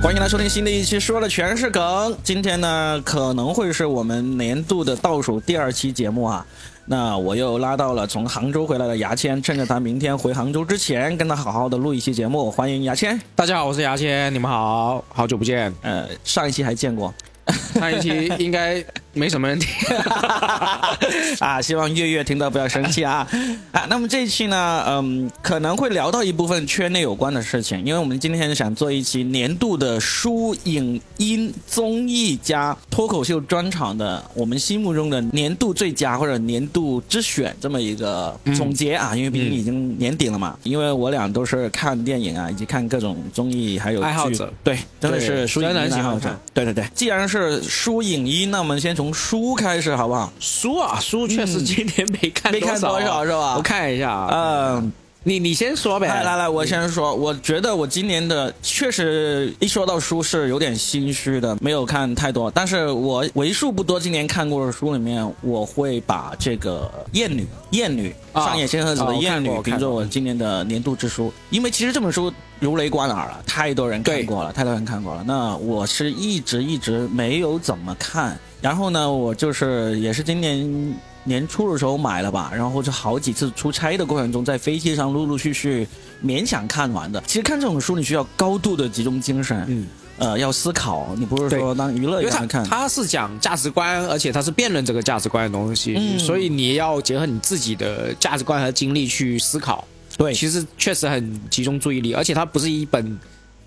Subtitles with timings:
[0.00, 2.16] 欢迎来收听新的一期，说的全是梗。
[2.22, 6.46] 今天呢，可能会是我们年度的倒数第二期节目啊。
[6.86, 12.48] 那我又拉到了从杭州回来的牙签，趁着他明天回杭州之前，跟他好好的录一期节目。
[12.48, 15.74] 欢迎牙签，大家好，我是牙签，你们好，好久不见。
[15.82, 17.12] 呃，上一期还见过，
[17.74, 18.82] 上一期应该
[19.18, 19.68] 没什么人听
[21.40, 23.26] 啊，希望月月听到不要生气啊
[23.72, 23.86] 啊！
[23.90, 40.56] 那么这一期呢，嗯，可能会聊到一部分圈内有关的事情，因为我们今天想做一期年度的书影音综艺加脱口秀专场的我们心目中的年度最佳或者年度之选这么一个总结啊，因为毕竟已经年底了嘛。
[40.62, 46.38] 因为我俩都是看电影啊，以及看各种综艺还有剧爱好者，对，真的是书影音爱好者。
[46.54, 50.32] 对对对，既然是书影音，那我们先从书开始好不好？
[50.40, 53.54] 书啊，书确实今天没看没看多少是吧？
[53.56, 54.92] 我看一下啊，嗯，
[55.28, 56.08] 你你先说呗。
[56.08, 75.22] 来来来，我先说，我觉得我今年的确实一说到书是有点心虚的，没有看太多，但是我为数不多今年看过的书里面，我会把这个《艳女》《艳女》啊上野千鹤子的《艳女评作我今年的年度之书，因为其实这本书如雷贯耳了，太多人看过了，太多人看过了。
[75.26, 85.86] 那我是一直一直没有怎么看，然后呢，我就是也是今年年初的时候买了吧，然后就好几次出差的过程中，在飞机上陆陆续续
[86.24, 87.22] 勉强看完的。
[87.26, 89.86] 其实看这种书，你需要高度的集中精神，嗯，
[90.18, 92.64] 呃，要思考，你不是说当娱乐他一样看。
[92.64, 99.86] 他是讲价值观，而且他是辩论这个价值观的东西，嗯所以你要结合你自己的价值观和经历去思考。
[100.16, 103.18] 对其实确实很集中注意力，而且它不是一本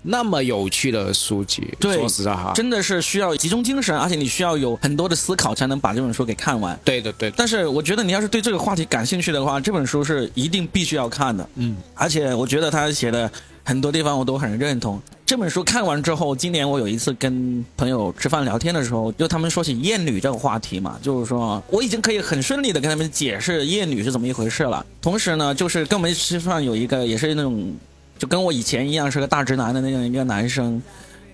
[0.02, 1.72] 那么有趣的书籍。
[1.80, 6.78] 对说实在哈，真的是需要集中精神，而且你需要有很多的思考，才能把这本书给看完。
[6.84, 11.48] 对的对的，但是我觉得你要是对这个话题感兴趣的话，这本书是一定必须要看的。
[11.54, 13.30] 嗯，而且我觉得他写的
[13.64, 15.00] 很多地方我都很认同。
[15.24, 24.84] 这本书看完之后，今年我有一次跟朋友吃饭聊天的时候，就他们说起厌女这个话题嘛，就是说我已经可以很顺利的跟他们解释厌女是怎么一回事了。
[25.00, 27.74] 同时呢，就是跟我们吃饭有一个也是那种
[28.22, 30.80] 就跟我以前一样是个大直男的那样一个男生，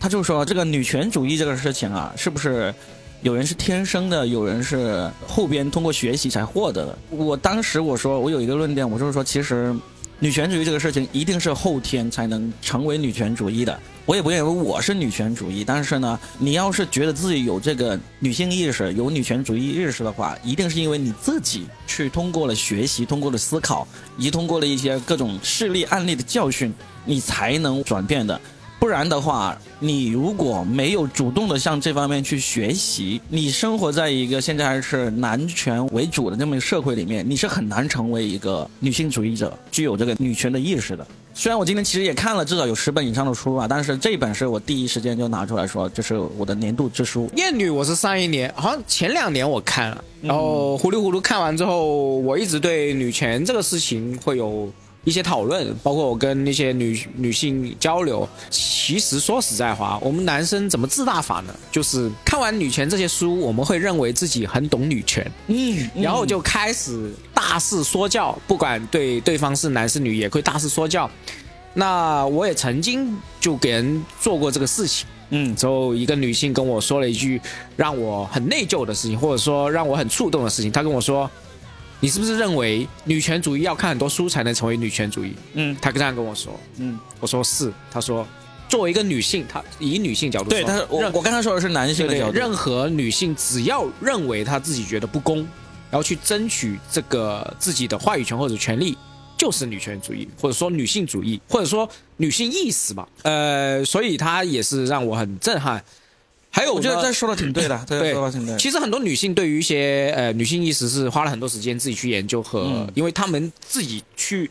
[0.01, 2.75] 他就说这个女权主义这个事情啊，是不是
[3.21, 6.99] 有人是天生的，有人是后边通过学习才获得的？
[7.11, 9.77] 我当时我说我有一个论点，我就是说其实
[10.19, 13.79] 女权主义这个事情一定是后天才能成为女权主义的。
[14.09, 23.87] 我也不认为我是女权主义，但是呢，你要是觉得自己有这个女性意识、有女权主义意识的话，一定是因为你自己去通过了学习、通过了思考，
[24.17, 26.73] 以及通过了一些各种事例案例的教训，
[27.05, 28.41] 你才能转变的。
[28.81, 41.07] 不然的话，你如果没有主动的向这方面去学习，你生活在一个现在还是男权为主的这么一个社会里面，你是很难成为一个女性主义者，具有这个女权的意识的。
[41.41, 47.31] 虽然我今天其实也看了至少有十本以上的书吧，但是这本是我第一时间就拿出来说，这是我的年度之书。
[47.37, 54.69] 艳女我是上一年，好像前两年我看了，然后糊里糊涂看完之后，我一直对女权这个事情会有
[55.05, 58.29] 一些讨论，包括我跟那些女女性交流。
[58.51, 61.55] 其实说实在话，我们男生怎么自大法呢？
[61.71, 71.11] 就是看完女权这些书，我们会认为自己很懂女权，嗯，然后就开始大肆说教，不管对对方是男是女，也会大肆说教。
[71.75, 75.07] 那我也曾经就给人做过这个事情。
[75.31, 77.39] 嗯之后，一个女性跟我说了一句
[77.77, 80.73] 让我很内疚的事情，或者说让我很触动的事情。
[80.73, 81.31] 她跟我说
[82.01, 86.59] ：“你是不是认为女权主义要看很多书才能成为女权主义？”嗯他这样跟我说。
[86.77, 87.73] 嗯，我说是。
[87.91, 88.27] 他说，
[88.69, 95.39] 作为一个女性，她以女性角度说，对，但是我任我刚才说的是男性的角度，任何女性只要认为她自己觉得不公，
[95.91, 98.97] 然后去争取这个自己的话语权或者权利，
[99.37, 101.89] 就是女权主义，或者说女性主义，或者说
[102.19, 103.09] 女性意识吧。
[103.23, 105.83] 呃，所以她也是让我很震撼。
[106.51, 108.13] 还有，我觉得这说的挺对的， 这个对。
[108.13, 108.57] 说的挺对。
[108.57, 112.91] 其实很多女性对于一些呃女性意识是花了很多时间自己去研究和，嗯。
[112.95, 114.51] 因为她们自己去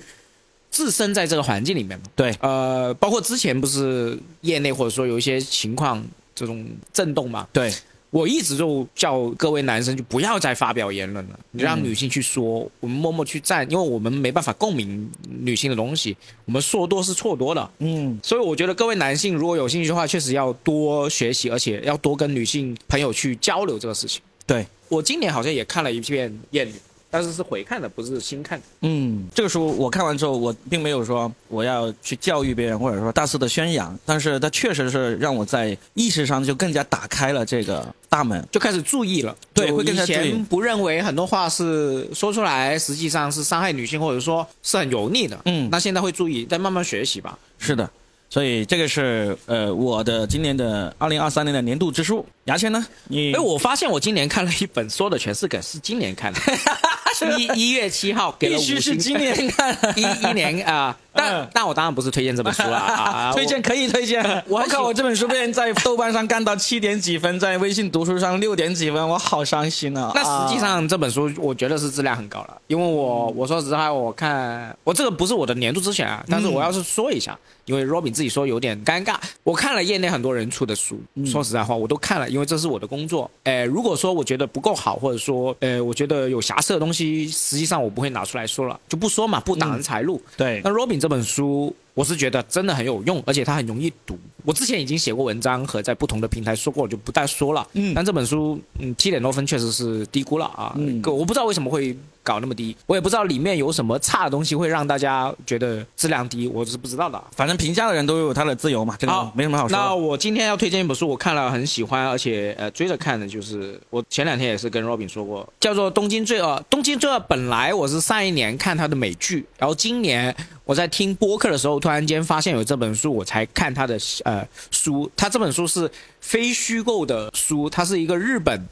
[0.69, 2.05] 自身在这个环境里面嘛。
[2.15, 6.03] 对，呃，包括之前不是业内或者说有一些情况
[6.35, 7.73] 这种震动嘛，对，
[8.09, 16.15] 我一直就叫各位男生就不要再发表言论了，你让女性去说，我们默默去站，因为我们没办法共鸣女性的东西，
[16.45, 17.69] 我们说多是错多的。
[17.79, 24.21] 嗯，所以我觉得各位男性如果有兴趣的话，确实要多学习，而且要多跟女性朋友去交流这个事情。
[24.45, 26.71] 对，我今年好像也看了一篇《艳女》，
[27.09, 28.65] 但是是回看的，不是新看的。
[28.81, 38.45] 嗯，这个书我看完之后，我并没有说我要去教育别人，或者说大肆的宣扬，但是它确实是让我在意识上就更加打开了这个大门。
[38.51, 45.39] 就开始注意了，对会更加以注意前不认为很多话是说出来，实际上是伤害女性，或者说是很油腻的。
[45.45, 47.37] 嗯那现在会注意，再慢慢学习吧。
[47.57, 47.89] 是的，
[48.29, 52.25] 所以这个是呃我的今年的二零二三年的年度之书。
[52.45, 52.85] 牙签呢？
[53.07, 56.39] 你哎，我发现我今年看了一本，说的全是梗，是今年看的，
[57.25, 59.35] 一一月七号给了必须，是今年。
[59.95, 61.47] 一一年啊，但嗯。
[61.53, 64.23] 但我当然不是推荐这本书了啊， 推荐可以推荐。
[64.47, 70.11] 我靠，我这本书被人在豆瓣上干到七点几分，在微信读书上六点几分，我好伤心啊！
[70.13, 77.37] 那实际啊上这本书我觉得是质量很高了，因为我我说实话，我看我这个不是我的年度之选啊，但是我要是说一下，
[77.67, 83.29] 因为 Robin 自己说有点尴尬，我看了业内很多人出的书，说实在话我都看了，因为这是我的工作。
[83.43, 90.21] 呃，如果说我觉得不够好，或者说呃我觉得有瑕疵的东西，实际上我不会拿出来说了，就不说嘛，不挡人财路。
[90.37, 94.17] 对那 Robin 这本书，我是觉得真的很有用，而且它很容易读。
[94.45, 97.67] 我之前已经写过文章和在不同的平台说过，我就不再说了。
[97.73, 100.73] 嗯但这本书，嗯，七点多分确实是低估了啊。
[100.77, 101.95] 嗯我不知道为什么会
[102.27, 107.23] 搞那么低，我也不知道里面有什么差的东西会让大家觉得质量低，我是不知道的。
[107.33, 109.81] 反正评价的人都有他的自由嘛，这个好没什么好说的。
[109.81, 116.47] 那我今天要推荐一本书，我看了很喜欢，而且呃追着看的，就是我前两天也是跟 Robin 说过，叫做《东京罪恶》。
[116.69, 120.35] 《东京罪恶》本来我是上一年看他的美剧，然后今年
[120.65, 125.09] 我在听播客的时候，突然间发现有这本书，我才看他的呃书。
[125.15, 125.89] 他这本书是
[126.19, 128.67] 非虚构的书，他是一个日本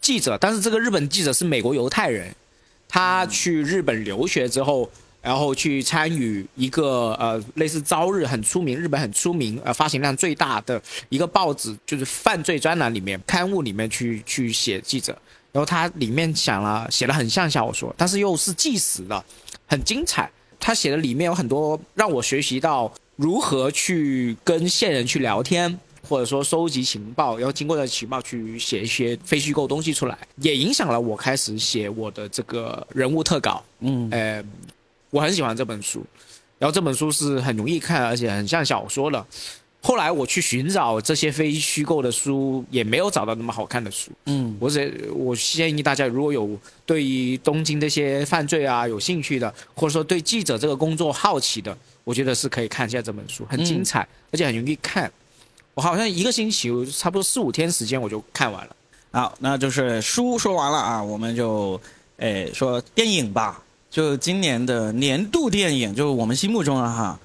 [0.00, 2.34] 记者，但是这个日本记者是美国犹太人，
[2.90, 4.90] 他去日本留学之后。
[5.22, 15.12] 然后去参与一个呃类似朝日很出名，日本很出名呃发行量最大的一个报纸，就是犯罪专栏里面刊物里面去去写记者，
[15.52, 19.22] 然后他里面讲了写的很像小说，但是又是纪实的，
[19.66, 20.30] 很精彩。
[20.58, 25.78] 他写的里面有很多让我学习到如何去跟线人去聊天，
[26.10, 33.62] 或者说收集情报，然后经过的情报去写一些非虚构东西出来，也影响了我开始写我的这个人物特稿。
[33.78, 34.44] 嗯，呃，
[35.10, 36.04] 我很喜欢这本书，
[36.58, 39.24] 然后这本书是很容易看，而且很像小说的。
[39.82, 44.10] 后来我去寻找这些非虚构的书，也没有找到那么好看的书。
[44.26, 55.10] 嗯，我是我建议大家，如果有对于东京这些犯罪啊有兴趣的，或者说对记者这个工作好奇的，我觉得是可以看一下这本书，很精彩，而且很容易看。
[55.80, 58.76] 我好像一个星期，差不多四五天时间我就看完了。
[59.12, 61.80] 好，那就是书说完了啊，我们就
[62.18, 63.62] 诶说电影吧。
[63.90, 67.18] 就今年的年度电影，就我们心目中的哈，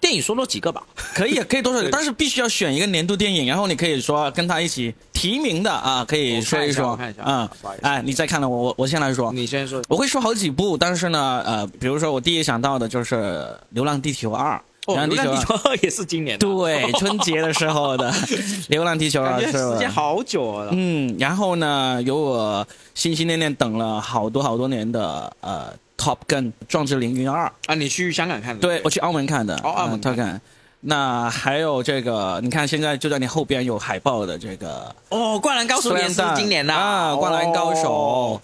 [0.00, 0.82] 电影说多几个吧。
[1.14, 7.48] 可以可以多少个，但是必须要选一个年度电影，然后你可以说跟他一起提名的啊，可以说一说我看一下嗯
[7.80, 9.80] 哎，你再看了我我我先来说，你先说。
[9.88, 13.14] 我会说好几部，但是呢，呃，比如说我第一想到的就是
[13.68, 16.46] 《流浪地球二》，哦，流浪二地球二也是今年的。
[16.46, 18.10] 对，春节的时候的
[18.68, 20.70] 《流浪地球二感》觉是吧时间好久了。
[20.72, 25.72] 嗯，然后呢，有我心心念念等了好多好多年的呃
[26.02, 28.60] 《Top Gun》壮志凌云二，啊，你去香港看的？
[28.60, 30.40] 对我去澳门看的，哦澳门嗯 Top Gun。
[30.82, 38.40] 那还有这个，你看现在就在你后边有海报的这个哦，灌篮高手也是今年的啊，《灌篮高手》哦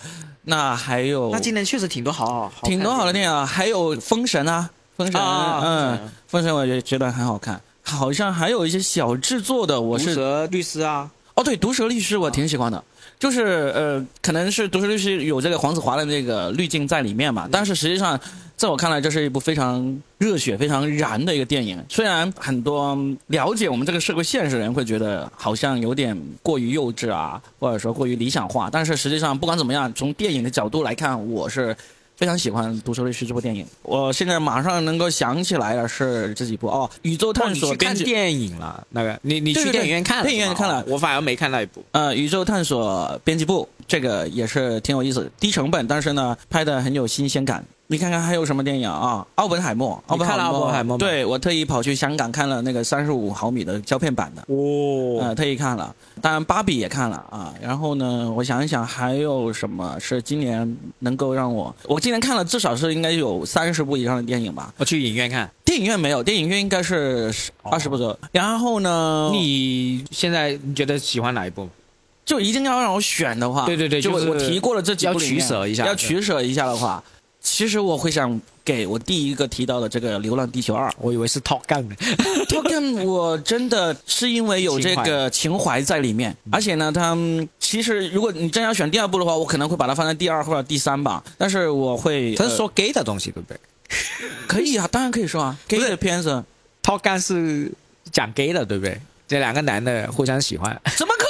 [0.49, 12.83] 那还有那今年确实挺多好挺多好的电影啊，还有《封神》啊，《封神》啊嗯，封神《》我也觉得很好看，好像还有一些小制作的，我我是蛇律师啊，哦，对，《毒蛇律师》我挺喜欢的，
[13.19, 18.19] 就是呃，可能是《毒蛇律师》有这个黄子华的那个滤镜在里面嘛，但是实际上，
[18.57, 21.85] 在我看来，这是一部非常热血、非常燃的一个电影。
[21.91, 31.77] 虽然很多了解我们这个社会现实的人会觉得好像有点过于幼稚啊，或者说过于理想化，但是实际上不管怎么样，从电影的角度来看，我是。
[32.17, 38.87] 非常喜欢《毒舌律师》这部电影，我现在马上能够想起来的是这几部哦，《宇宙探索看电影了？
[38.91, 40.25] 那个你你去电影院看了？
[40.25, 41.85] 电影院看了我反而没看那一部。
[41.93, 47.65] 呃，宇宙探索编辑部这个也是挺有意思，低成本，但是呢拍的很有新鲜感。
[47.89, 49.25] 你看看还有什么电影啊？
[49.37, 54.43] 奥本海默，你看了奥本海默对我特意跑去香港看了那个三十五毫米的胶片版的。
[54.49, 57.55] 哦呃，特意看了，当然芭比也看了啊。
[57.63, 64.75] 然后呢，我想一想还有什么是今年能够让我，我今年看了至少是应该有三十部以上的电影吧。
[64.79, 65.49] 我去影院看。
[65.65, 68.19] 电影院没有，电影院应该是二十部左右。
[68.33, 71.69] 然后呢，你现在你觉得喜欢哪一部？
[72.25, 77.01] 就一定要让我选的话，对对对就我提过了这几部里面要取舍一下要取舍一下的话，
[77.49, 80.89] 其实我会想给我第一个提到的这个《流浪地球二》。
[80.99, 81.95] 我以为是 Top Gun 呢。
[82.51, 87.17] Top Gun 我真的是因为有这个情怀在里面，而且呢，他
[87.61, 91.23] 其实如果你真要选第二部的话，我可能会把它放在第二或者第三吧。
[91.39, 93.57] 但是我会，呃他是说 gay 的东西，对不对
[94.49, 96.43] 可以啊，当然可以说啊，gay 的片子
[96.83, 97.71] ？Top Gun 是
[98.11, 99.01] 讲 gay 的，对不对？
[99.29, 100.81] 这两个男的互相喜欢。
[100.97, 101.26] 怎么可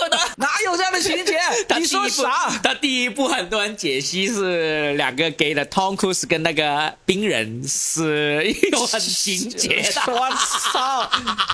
[1.00, 1.34] 情节？
[1.68, 2.48] 他你说啥？
[2.62, 10.28] 他第一部很多人解析是两个 gay 的 Tom Cruise 跟那个冰人是有很情节的，我
[10.72, 11.10] 操！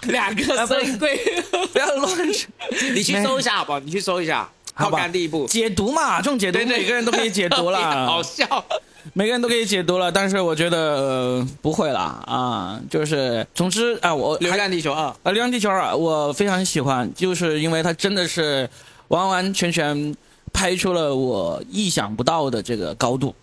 [0.09, 1.19] 两个珍贵。
[1.73, 2.49] 不要乱说。
[2.95, 3.79] 你去搜一下好不好？
[3.81, 8.65] 你去搜一下，好好吧看第一部，解读嘛，这种解读每个人都可以解读了 好，笑。
[9.15, 10.13] 每个人都可以解读了。
[10.13, 18.69] 但是我觉得、呃、不会啦啊，就是总之啊，我流浪地球二，啊，《流浪地球二》我非常喜欢，就是因为它真的是
[19.13, 20.15] 完完全全
[20.53, 23.35] 拍出了我意想不到的这个高度。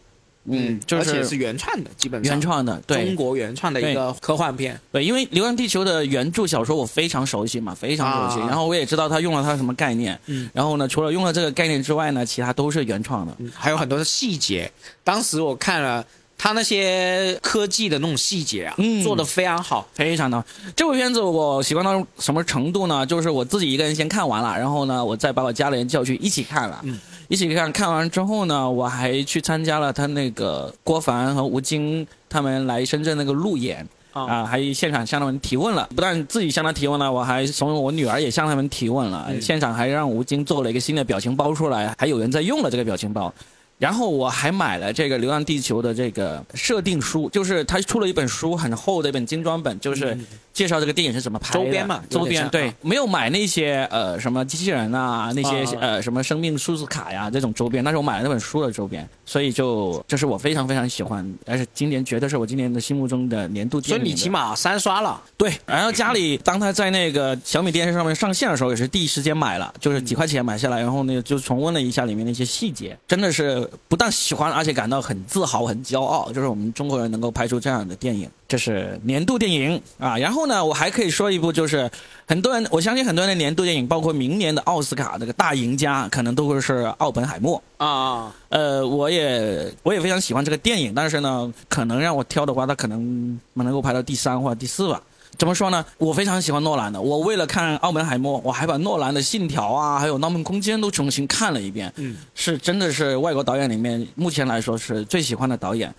[0.52, 4.80] 嗯，就而且是原创的，基本上原创的，对中国原创的一个科幻片。
[4.92, 13.36] 对，因为《流浪地球》的原著小说我非常熟悉嘛，非常熟悉，啊然后我也知道他用了他什么概念，嗯然后呢，除了用了这个概念之外呢，其他都是原创的。
[13.38, 14.72] 嗯还有很多的细节。
[15.04, 16.04] 当时我看了
[16.40, 19.86] 他那些科技的那种细节啊，嗯做的非常好。
[19.94, 20.44] 非常的，
[20.76, 23.06] 这部片子我喜欢到什么程度呢？
[23.06, 27.72] 就是我自己一个人先看完了，然后呢，我再把我家里人叫去一起看了，嗯一起看。
[27.72, 33.86] 看完之后呢，我还去参加了他那个郭帆和吴京他们来深圳那个路演。
[34.12, 39.28] 啊啊，还现场向他们提问了，不但自己向他提问了，我还怂恿我女儿也向他们提问了。
[39.30, 43.32] 嗯现场还让吴京做了一个新的表情包出来，还有人在用了这个表情包。
[43.80, 50.18] 然后我还买了这个《流浪地球》的这个设定书，就是他出了一本书，很厚的一本精装本，就是
[50.52, 51.64] 介绍这个电影是怎么拍的。
[51.64, 63.98] 周边嘛周边对啊，没有买那些呃什么机器人啊，那些啊呃什么生命数字卡呀这种周边，但是我买了那本书的周边，所以就这是我非常非常喜欢，而且今年绝对是我今年的心目中的年度电影。
[63.98, 80.18] 所以你起码三刷了，对，然后家里当他在那个小米电视上面上线的时候，也是第一时间买了，就是几块钱买下来，然后呢就重温了一下里面的一些细节，真的是不但喜欢，而且感到很自豪、很骄傲，就是我们中国人能够拍出这样的电影，这是年度电影啊。
[80.18, 81.90] 然后呢，我还可以说一部，就是
[82.28, 87.62] 很多人，我相信很多人的年度电影，包括明年的奥斯卡那个大赢家，可能都会是《奥本海默》。
[87.86, 95.02] 啊，呃，我也我也非常喜欢这个电影，但是呢，可能让我挑的话，它可能能够排到第三或者第四吧。
[95.40, 95.86] 怎么说呢？
[95.98, 97.02] 我非常喜欢诺兰的。
[97.02, 101.92] 我为了看《奥本海默》，我还把诺兰的《信条》啊，还有《盗梦空间》都重新看了一遍。
[101.96, 105.96] 嗯，是真的是外国导演里面目前来说是最喜欢的导演。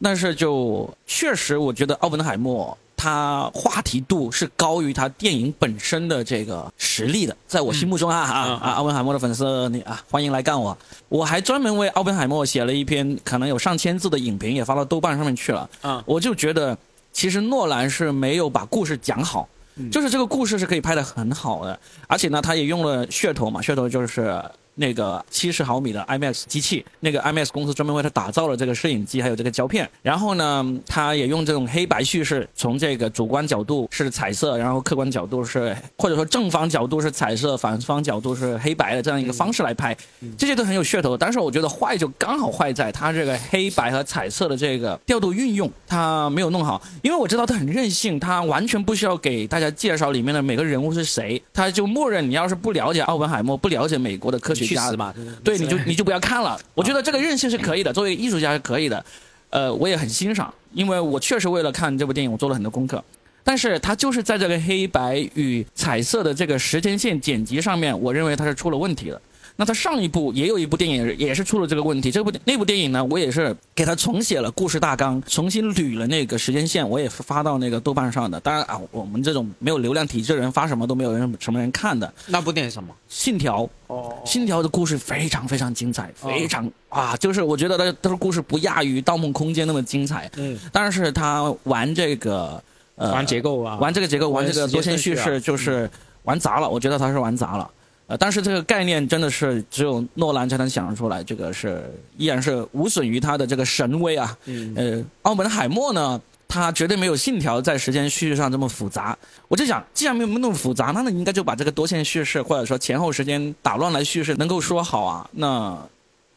[0.00, 8.72] 但是就确实，我觉得奥本海默他话题度是高于他电影本身的这个实力的，在我心目中啊、啊嗯啊！
[8.74, 10.76] 奥本海默的粉丝，你啊欢迎来干我！
[11.08, 15.68] 我还专门为奥本海默写了一篇可能有上千字的影评，也发到豆瓣上面去了。
[15.82, 16.76] 嗯我就觉得
[17.14, 19.48] 其实诺兰是没有把故事讲好，
[19.90, 24.44] 就是这个故事是可以拍得很好的，而且呢，他也用了噱头嘛，噱头就是。
[24.74, 29.88] 那个七十毫米的 IMAX 机器，那个 IMAX 公司专门为他打造了这个摄影机，还有这个胶片。
[30.02, 39.96] 然后呢，他也用这种黑白叙事，从这个主观角度是彩色，然后客观角度是或者说正方角度是彩色，反方角度是黑白的这样一个方式来拍，
[40.36, 41.16] 这些都很有噱头。
[41.16, 46.82] 但是我觉得坏就刚好坏在他这个黑白和彩色的这个调度运用，他没有弄好。
[47.02, 55.14] 因为我知道他很任性，他完全不需要给大家介绍里面的每个人物是谁，他就默认你要是不了解奥本海默，不了解美国的科学家去死嘛！
[55.42, 56.58] 对，你就你就不要看了。
[56.74, 59.04] 我觉得这个任性是可以的，作为艺术家是可以的。
[59.50, 63.02] 呃，我也很欣赏，因为我确实为了看这部电影，我做了很多功课。
[63.44, 69.20] 但是它就是在这个黑白与彩色的这个时间线剪辑上面，我认为它是出了问题的。
[69.56, 78.40] 那他上一部也有一部电影也是出了这个问题，这部那部电影呢，我也是给他重写了故事大纲，重新捋了那个时间线，我也发到那个豆瓣上的。
[78.40, 82.12] 当然啊，我们这种没有流量体制的人发什么都没有人什么人看的。
[82.26, 82.92] 那部电影什么？
[83.08, 92.60] 信条，哦，信条的故事非常非常精彩，非常啊，就是我觉得他他的故事不亚于《盗梦空间》那么精彩，嗯，但是他玩这个
[92.96, 95.88] 呃玩结构啊，玩这个结构，玩这个多线叙事，就是
[96.24, 96.68] 玩砸了。
[96.68, 97.70] 我觉得他是玩砸了。
[98.06, 104.36] 呃，但是这个概念真的是只有诺兰才能想得出来，这个是依然是无损于他的这个神威啊。
[104.44, 109.16] 嗯呃，奥本海默呢，他绝对没有信条在时间叙事上这么复杂。
[109.48, 115.30] 我就想，既然没有那么复杂，那你应该就把这个多线叙事或者说前后时间打乱来叙事能够说好啊。
[115.32, 115.78] 那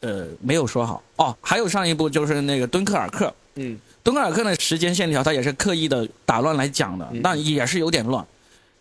[0.00, 1.36] 呃没有说好哦。
[1.42, 8.26] 还有上一部就是那个敦刻尔克，嗯，敦刻尔克的时间线条，它也是刻意的打乱来讲的，但也是有点乱。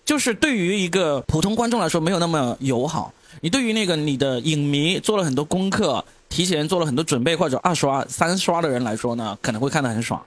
[0.08, 3.14] 就是对于一个普通观众来说，没有那么友好。
[3.42, 10.20] 你对于那个你的影迷做了很多功课，提前做了很多准备，或者二刷、三刷的人来说呢，可能会看得很爽。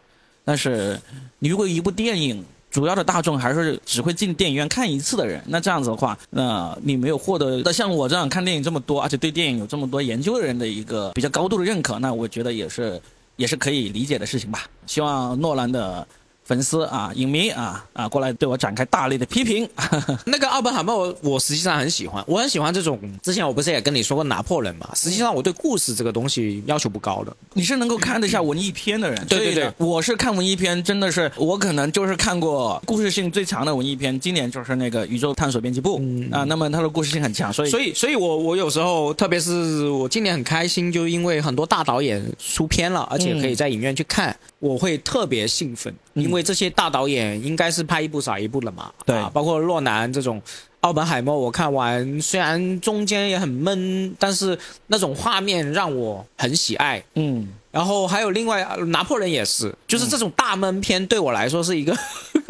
[0.45, 1.01] 但是
[1.39, 13.01] 你如果一部电影主要的大众还是只会进电影院看一次的人，那这样子的话，那你没有获得的像我这样看电影这么多，而且对电影有这么多研究的人的一个比较高度的认可，那我觉得也是
[13.37, 14.67] 也是可以理解的事情吧。
[14.87, 16.07] 希望诺兰的
[16.51, 19.69] 粉丝啊、影迷啊啊过来对我展开大力的批评。
[20.27, 22.99] 那个奥本海默我，我实际上很喜欢，我很喜欢这种。
[23.23, 24.91] 之前我不是也跟你说过拿破仑嘛？
[24.97, 27.33] 实际上我对故事这个东西要求不高的。
[27.53, 36.01] 你是能够看得下文艺片的人，对对对，我是看文艺片，真的是我可能就是看过故事性最强的文艺片，今年就是那个《宇宙探索编辑部》
[36.35, 50.41] 啊，那么它的故事性很强，所以所以所以我我有时候，特别是我今年很开心，就因为很多大导演出片了，而且可以在影院去看，我会特别兴奋，因为这些大导演应该是拍一部少一部了嘛，对，包括洛南这种。
[50.81, 57.05] 奥本海默，我看完虽然中间也很闷，但是那种画面让我很喜爱。
[57.17, 61.95] 嗯，然后还有另外拿破仑也是，就是这种大闷片对我来说是一个，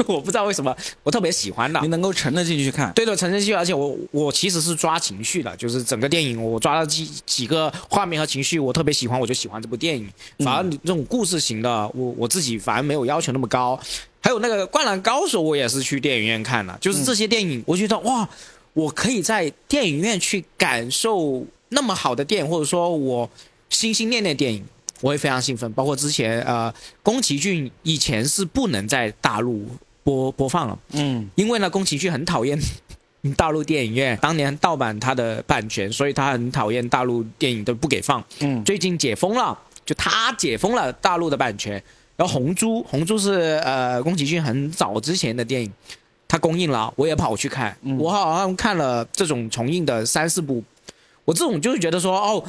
[0.07, 1.80] 我不知道为什么我特别喜欢的。
[1.80, 2.92] 你能够沉得进去看？
[2.92, 10.09] 对的，沉得进去，而且我我其实是抓情绪的，就是整个电影我抓了几几个画面和情绪，我特别喜欢，我就喜欢这部电影。
[10.38, 13.78] 反而这种故事型的，我我自己反而没有要求那么高。
[14.23, 16.76] 还有那个《灌篮高手》，我也是去电影院看的。
[16.78, 18.28] 就是这些电影，我觉得哇，
[18.75, 23.28] 我可以在电影院去感受那么好的电影，或者说我
[23.71, 24.62] 心心念念电影，
[25.00, 25.73] 我也非常兴奋。
[25.73, 29.64] 包括之前呃，宫崎骏以前是不能在大陆
[30.02, 32.59] 播播放了，嗯，因为呢，宫崎骏很讨厌
[33.37, 38.25] 大陆电影院当年盗版他的版权，所以他很讨厌大陆电影都不给放。
[38.40, 41.83] 嗯，最近解封了，就他解封了大陆的版权。
[42.16, 45.73] 然后红猪，红猪是呃宫崎骏很早之前的电影，
[46.28, 50.62] 他公映了，我也跑去看，我好像看了这种重映的三四部，
[51.25, 52.45] 我这种就是觉得说哦，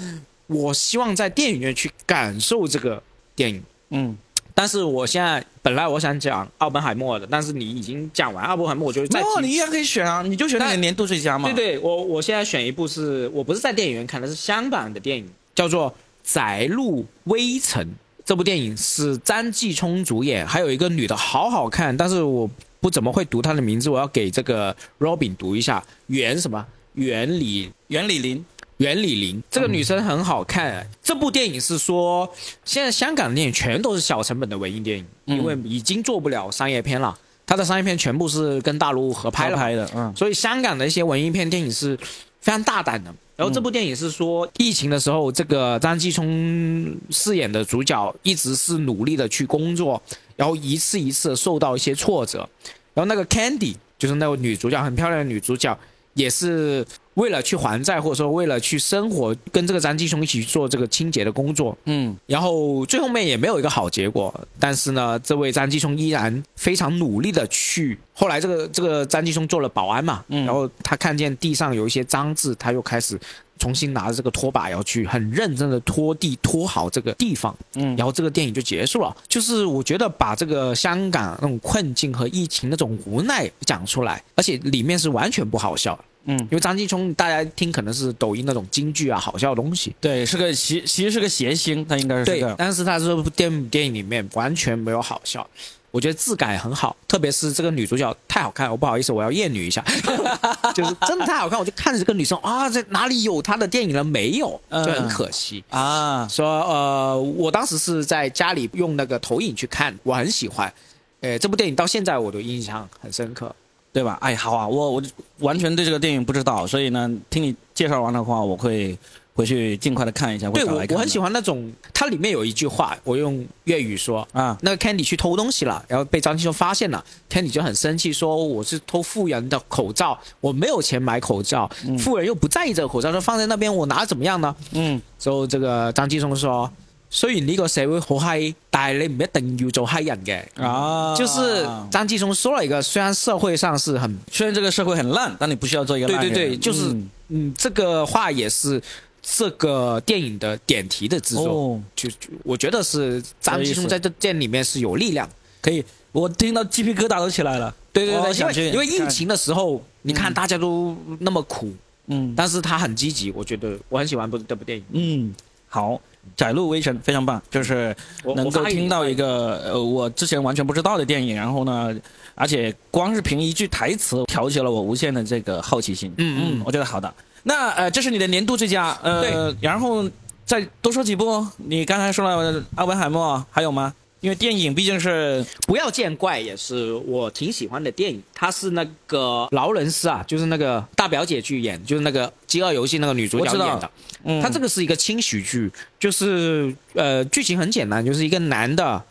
[0.48, 3.02] 我希望在电影院去感受这个
[3.34, 4.18] 电影，嗯，
[4.54, 15.90] 但是我现在本来我想讲奥本海默的，但是你已经讲完奥本海默，我就再你依然可以选啊，你就选那个年度最佳嘛，对对，我我现在选一部是我不是在电影院看的，是香港的电影，叫做
[16.24, 17.86] 《宅路微尘》。
[18.24, 26.66] 这部电影是张继聪主演，还有一个女的，好好看，但是我不怎么会读她的名字，我要给这个 Robin 读一下，袁什么？
[26.94, 28.46] 袁李袁李林，
[28.82, 30.90] 袁李林，这个女生很好看。
[31.04, 32.28] 这部电影是说，
[32.66, 41.96] 现在香港的电影全都是小成本的文艺电影，因为已经做不了商业片了，它的商业片全部是跟大陆合拍拍的，嗯，所以香港的一些文艺片电影是
[42.40, 43.14] 非常大胆的。
[43.36, 50.02] 然后这部电影是说，疫情的时候，这个张继聪饰演的主角一直是努力的去工作，
[50.36, 52.50] 然后一次一次受到一些挫折。
[52.96, 55.78] 然后那个 Candy 就是那个女主角，很漂亮的女主角，
[56.14, 61.78] 也是为了去还债，或者说为了去生活，跟这个张继聪一起去做这个清洁的工作。
[61.86, 64.34] 嗯，然后最后面也没有一个好结果。
[64.60, 67.98] 但是呢，这位张继聪依然非常努力的去。
[68.14, 73.20] 后来这个这个张继聪做了保安嘛，然后他看见地上有一些脏渍，他又开始
[73.62, 77.56] 重新拿着这个拖把要去很认真的拖地，拖好这个地方。
[77.76, 79.16] 嗯，然后这个电影就结束了。
[79.28, 85.98] 就是我觉得把这个香港那种困境和疫情那种无奈讲出来，而且里面是完全不好笑。
[86.26, 89.96] 嗯，因为张继聪大家听可能是抖音那种京剧啊，好笑的东西。
[90.02, 95.48] 对，是个其其实是个谐星，他应该是对，但是他这部电电影里面完全没有好笑。
[95.92, 99.84] 我觉得质感很好，特别是这个女主角太好看，我不好意思，我要艳女一下，
[100.74, 104.60] 就是真的太好看，我就看着这个女生啊，这哪里有她的电影了没有？
[104.72, 106.28] 就很可惜啊。
[106.30, 110.74] 说呃，我当时是在家里用那个投影去看，我很喜欢，
[111.20, 113.54] 呃，这部电影到现在我都印象很深刻，
[113.92, 114.18] 对吧？
[114.22, 115.04] 哎，好啊，我我
[115.40, 118.98] 完全对这个电影不知道，所以呢，听你介绍完的话，我会。
[119.34, 120.50] 回去尽快的看一下。
[120.50, 134.56] 对我我很喜欢那种，它里面有一句话，我用粤语说啊，那个 Candy 去偷东西了，然后被张继聪发现了，Candy 就很生气，说我是偷富人的口罩，我没有钱买口罩，富人又不在意这个口罩，说放在那边我拿怎么样呢？
[134.74, 136.70] 嗯，之后这个张继聪说，
[137.10, 140.42] 虽然呢个社会好嗨，但你唔一定要做嗨人嘅。
[140.62, 146.94] 啊，就是张继聪说了一个，虽然社会上是很，虽然这个社会很烂，但你不需要做一个对对对，就是
[147.30, 148.82] 嗯，这个话也是。
[149.22, 152.10] 这个电影的点题的制作，就
[152.44, 155.30] 我觉得是张继聪在这店里面是有力量，
[155.62, 157.74] 可以，我听到鸡皮疙瘩都起来了。
[157.94, 161.72] 对对对，因为因为疫情的时候，你看大家都那么苦，
[162.08, 164.84] 嗯，但是他很积极，我觉得我很喜欢部这部电影。
[164.94, 165.36] 嗯，
[165.68, 166.02] 好，
[166.36, 167.96] 窄路微尘非常棒，就是
[168.36, 171.96] 能够听到一个呃我之前完全不知道的电影，然后呢，
[172.34, 176.12] 而且光是凭一句台词挑起了我无限的这个好奇心。
[176.18, 177.14] 嗯嗯，我觉得好的。
[177.44, 180.10] 那呃，这是你的年度最佳，呃，然后
[180.46, 181.46] 再多说几部。
[181.58, 183.94] 你刚才说了《阿文海默》，还有吗？
[184.20, 188.22] 因为电影毕竟是不要见怪，也是我挺喜欢的电影。
[188.36, 193.90] 他是那个劳伦斯啊，就是那个大表姐去演，就是那个《饥饿游戏》那个女主角演的。
[194.24, 199.04] 嗯，他这个是一个轻喜剧，就是呃，剧情很简单，就是一个男的，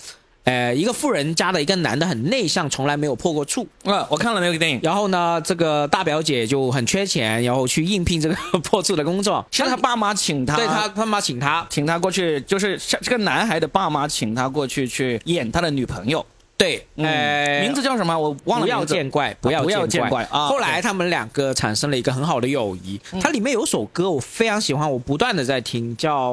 [0.45, 3.67] 呃，一个富人家的一个男的很内向，从来没有破过处。
[3.85, 9.45] 啊，我看了那个电影，然后呢，这个大表姐就很缺钱，然后去应聘这个破处的工作。
[9.51, 16.25] 是他爸妈请他，对他爸妈请他，请他过去，就是这个男孩的爸妈请他过去去演他的女朋友。
[16.57, 18.19] 对，嗯呃，名字叫什么？
[18.19, 18.85] 我忘了不要。
[18.85, 23.01] 见怪，不要见怪啊后来他们两个产生了一个很好的友谊。
[23.21, 26.33] 它里面有首歌我非常喜欢，我不断的在听，叫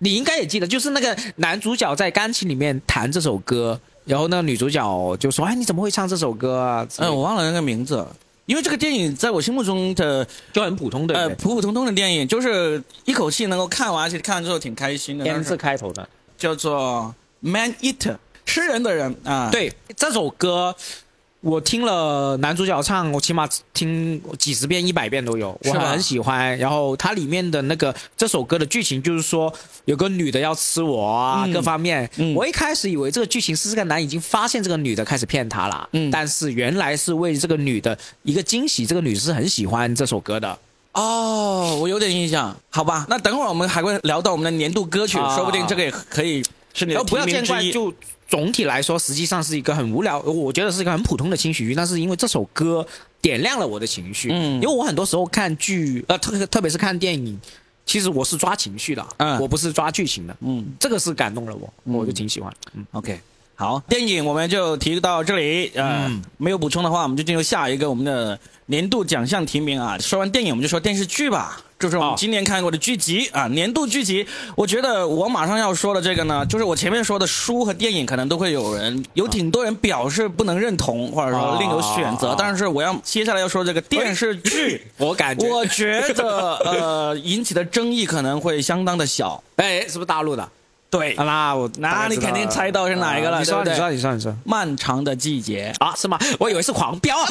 [0.00, 8.06] 你应该也记得，就是那个男主角在钢琴里面弹这首歌，然后那个女主角就说：“哎，你怎么会唱这首歌啊？”嗯，我忘了那个名字，
[8.46, 15.24] 因为这个电影在我心目中的就很普通的，呃普普通通的电影，就是一口气能够看完，而且看完之后挺开心的。
[15.24, 16.08] 对？M 字开头的。
[16.38, 20.74] 叫做 Man Eater，吃人的人啊。，对这首歌，
[21.40, 26.56] 我听了男主角唱，我起码听几十遍、一百遍都有，我很喜欢。
[26.58, 29.52] 然后它里面的那个这首歌的剧情就是说，
[29.86, 32.08] 有个女的要吃我啊，嗯各方面。
[32.16, 40.58] 嗯我一开始以为这个剧情是这个男已经发现这个女的开始骗他了，嗯但是原来是为这个女的一个惊喜，这个女是很喜欢这首歌的。
[40.92, 42.54] 哦，我有点印象。
[42.68, 47.62] 好吧，那等会儿我们还会聊到我们的年度歌曲，啊说不定这个也可以是你的不要见怪。
[47.70, 47.94] 就
[48.30, 52.86] 总体来说，实际上是一个很无聊，我觉得是一个很普通的轻喜剧，但是因为这首歌
[53.20, 54.30] 点亮了我的情绪。
[54.32, 57.36] 嗯因为我很多时候看剧，呃，特特别是看电影，
[57.84, 60.36] 其实我是抓情绪的，嗯我不是抓剧情的。
[60.42, 62.54] 嗯这个是感动了我，我就挺喜欢。
[62.74, 63.20] 嗯，，OK。
[63.56, 69.98] 好，电影我们就提到这里，呃，嗯没有补充的话，我们就进入下一个我们的年度奖项提名啊。
[69.98, 74.26] 说完电影，我们就说电视剧吧，就是我们哦今年看过的剧集啊，年度剧集。
[74.54, 82.32] 我觉得我马上要说的这个呢，就是我前面说的书和电影，可能都会有人有挺多人表示不能认同，或者说另有选择。
[82.32, 84.86] 哦但是我要接下来要说这个电视剧。
[84.98, 89.42] 我感觉，我觉得呃引起的争议可能会相当的小。
[89.56, 90.46] 哎，是不是大陆的？
[90.90, 94.34] 对啊，那你肯定猜到是哪一个了啊你说，你说，你说，你说。
[94.44, 96.18] 漫长的季节，啊，是吗？
[96.40, 97.28] 我以为是狂飙啊！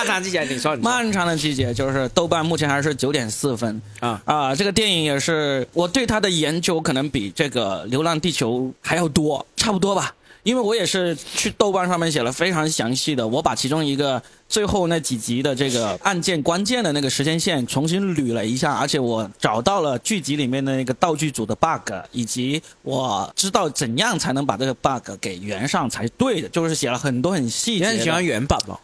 [0.00, 0.90] 漫长季节，你说，你说。
[0.90, 10.14] 漫长的季节就是豆瓣目前还是九点四分啊啊、这个电影也是我对它的研究可能比这个《流浪地球》还要多，差不多吧。
[10.42, 27.84] 因为我也是去豆瓣上面写了非常详细的，我把其中一个最后那几集的这个案件关键的那个时间线重新捋了一下，而且我找到了剧集里面的那个道具组的 bug，以及我知道怎样才能把这个 bug 给圆上才对的，就是写了很多很细节。
[27.84, 28.76] 你很喜欢原版吗？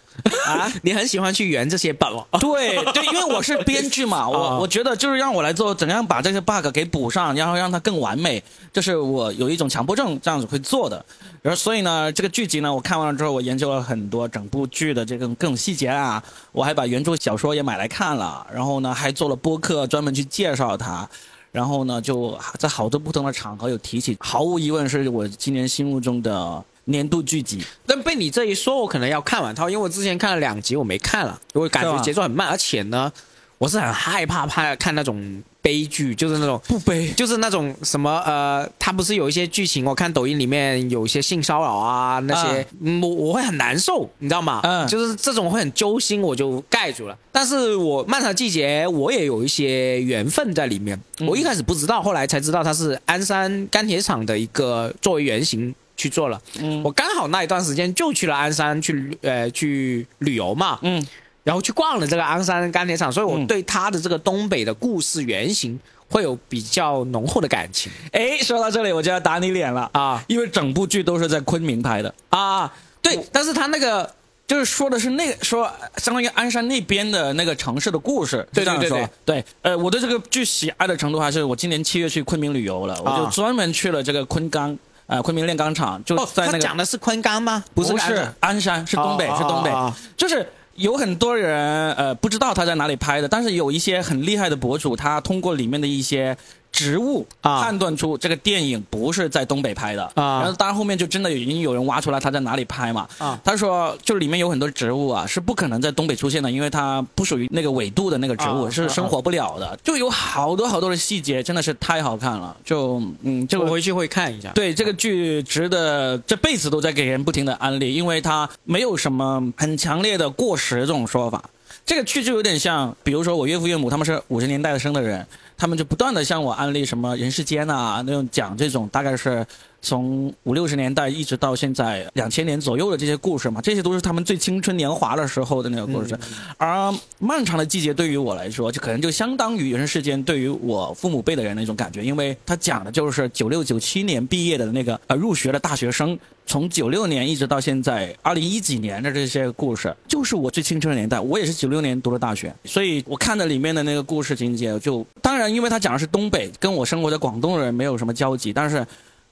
[0.47, 0.73] 啊？
[0.83, 2.23] 你很喜欢去圆这些 bug？？
[2.41, 11.05] 对对，因为我是编剧嘛，啊 我我觉得就是让我来做，怎样把这些 bug 给补上，然后让它更完美，这是我有一种强迫症这样子会做的。
[11.43, 21.09] 然后所以呢，这个剧集呢，我看完了之后，我研究了很多整部剧的这个各细节啊，我还把原著小说也买来看了，然后呢，还做了播客专门去介绍它。
[21.53, 27.65] 然后呢，就在好多不同的场合有提起，毫无疑问是我今年心目中的年度剧集。
[27.87, 33.11] 但被你这一说，我可能要看完它，因为我之前看了两集，我没看了，我感觉节奏很慢，而且呢，
[33.57, 44.61] 我是很害怕怕看那种悲剧，就是那种不悲，就是那种什么呃，他不是有一些剧情，我看抖音里面有一些性骚扰啊那些，嗯我我会很难受，你知道吗？
[44.63, 47.19] 嗯就是这种会很揪心，我就盖住了。
[47.33, 50.97] 但是我漫长的季节，我也有一些缘分在里面。
[51.19, 56.41] 嗯我一开始不知道，后来才知道它是鞍山钢铁厂的一个作为原型去做了。
[56.61, 61.05] 嗯我刚好那一段时间就去了鞍山去旅呃去旅游嘛，嗯
[61.47, 63.47] 然后去逛了这个鞍山钢铁厂，所以我嗯。
[63.47, 65.79] 对他的这个东北的故事原型
[66.11, 67.93] 会有比较浓厚的感情。
[68.11, 69.89] 哎，说到这里我就要打你脸了。
[69.93, 70.21] 啊。
[70.27, 72.73] 因为整部剧都是在昆明拍的，啊。
[73.01, 74.13] 对，但是他那个
[74.49, 84.77] 就是说的是那个说相当于鞍山那边的那个城市的故事，对是这样说对对对，呃，我对这个剧喜爱的程度还是我今年七月去昆明旅游了，我就啊专门去了这个昆钢。
[85.09, 87.63] 呃，昆明炼钢厂就哦，在那个、他讲的是昆钢吗？
[87.73, 89.71] 不是是鞍山，是东北，哦是东北，
[90.17, 90.45] 就是
[90.77, 96.37] 有很多人呃不知道他在哪里拍的，但是有一些很厉害的博主，他通过里面的一些
[96.77, 97.63] 植物啊。
[97.63, 100.05] 判断出这个电影不是在东北拍的。
[100.15, 100.41] 啊。
[100.41, 103.09] 然后当然后面就真的已经有人挖出来他在哪里拍嘛。
[103.19, 103.41] 啊。
[103.43, 114.51] 他说就里面有很多植物啊是不可能在东北出现的，因为它不属于那个纬度的那个植物，啊是生活不了的，就有好多好多的细节，真的是太好看了，就嗯这个我回去会看一下。
[114.53, 121.43] 对这个剧值得这辈子都在给人不停的安利，因为它没有什么很强烈的过时这种说法。
[121.85, 125.25] 这个剧就有点像，比如说我岳父岳母他们是五十年代生的人，
[125.57, 129.47] 他们就不断的向我安利什么人世间啊那种讲这种大概是
[129.83, 136.19] 从五六十年代一直到现在两千年左右的这些故事嘛，这些都是他们最青春年华的时候的那个故事。
[136.57, 151.21] 而《漫长的季节》对于我来说，就可能就相当于《人世间》对于我父母辈的人的一种感觉，因为他讲的就是九六九七年毕业的那个呃入学的大学生，从九六年一直到现在二零一几年的这些故事，就是我最青春的年代。
[151.21, 158.85] 我也是九六年读的大学，所以我看的里面的那个故事情节，就当然因为他讲的是东北，跟我生活在广东的人没有什么交集，但是。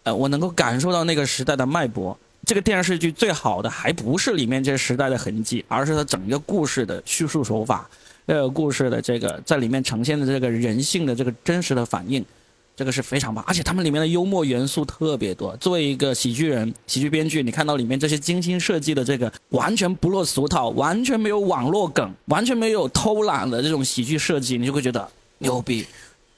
[0.04, 2.16] 呃，我能够感受到那个时代的脉搏。
[2.46, 7.88] 这个电视剧最好的还不是里面这时代的痕迹，而是它整个故事的叙述手法，
[8.26, 12.22] 呃故事的这个在里面呈现的这个人性的这个真实的反应，
[12.76, 13.42] 这个是非常棒。
[13.48, 15.56] 而且他们里面的幽默元素特别多。
[15.56, 25.86] 作为一个喜剧人、喜剧编剧，你看到里面这些精心设计的这个完全不落俗套、完全没有网络梗、完全没有偷懒的这种喜剧设计，你就会觉得牛逼。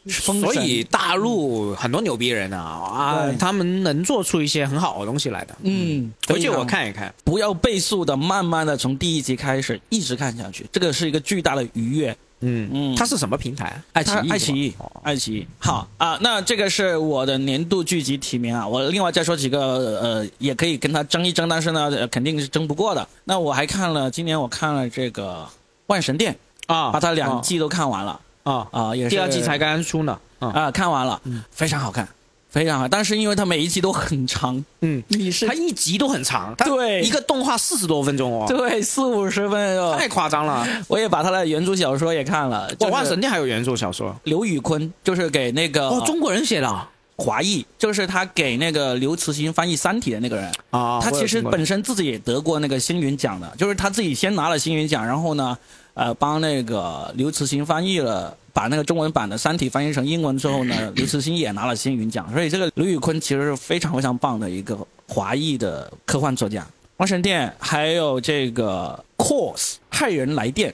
[0.08, 5.56] 所以大陆很多牛逼人啊啊，他们能做出一些很好的东西来的。
[5.62, 12.16] 嗯，回去我看一看，不要倍速的，慢慢的从第一集开始一直看下去，这个是一个巨大的愉悦。
[12.40, 13.80] 嗯嗯，它是什么平台？
[13.94, 15.46] 爱奇艺，爱奇艺，爱奇艺。
[15.58, 18.68] 好啊，那这个是我的年度剧集提名啊。
[18.68, 19.58] 我另外再说几个，
[20.02, 23.08] 呃，也可以跟他争一争，但是呢，肯定是争不过的。
[23.24, 25.44] 那我还看了，今年我看了这个
[25.86, 26.36] 《万神殿》
[26.72, 28.20] 啊，把它两季都看完了。
[28.46, 28.66] 啊。
[28.70, 29.10] 啊，也是。
[29.10, 30.18] 第二季才刚刚出呢。
[30.38, 31.18] 啊，看完了，
[31.50, 32.06] 非常好看，
[32.50, 32.86] 非常好。
[32.86, 40.68] 但是因为它每一集都很长，嗯，你是它一集都很长，对，一个动画四十多分钟哦，对，四五十分钟，太夸张了。
[40.88, 46.70] 我也把他的原著小说也看了，《万神殿》还有原著小说，刘宇坤就是给那个哦中国人写的
[47.16, 50.52] 华裔，就是他给那个刘慈欣翻译《三体》的那个人。
[50.68, 55.56] 啊，他其实本身自己也得过那个星云奖的，就是他自己先拿了星云奖，然后呢。
[55.96, 62.30] 呃，帮那个刘慈欣翻译了，把那个中文版的《三体》翻译成英文之后呢，刘慈欣也拿了星云奖。
[62.34, 64.78] 所以这个刘宇坤其实是非常非常棒的一个
[65.08, 66.60] 华裔的科幻作家。
[66.98, 70.70] 《王神殿》还有这个《Course 骇人来电》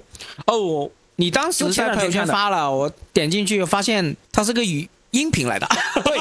[0.53, 5.69] 哦，你当时在朋友圈发了，我点进去发现它是个语音频来的。
[6.05, 6.19] 对，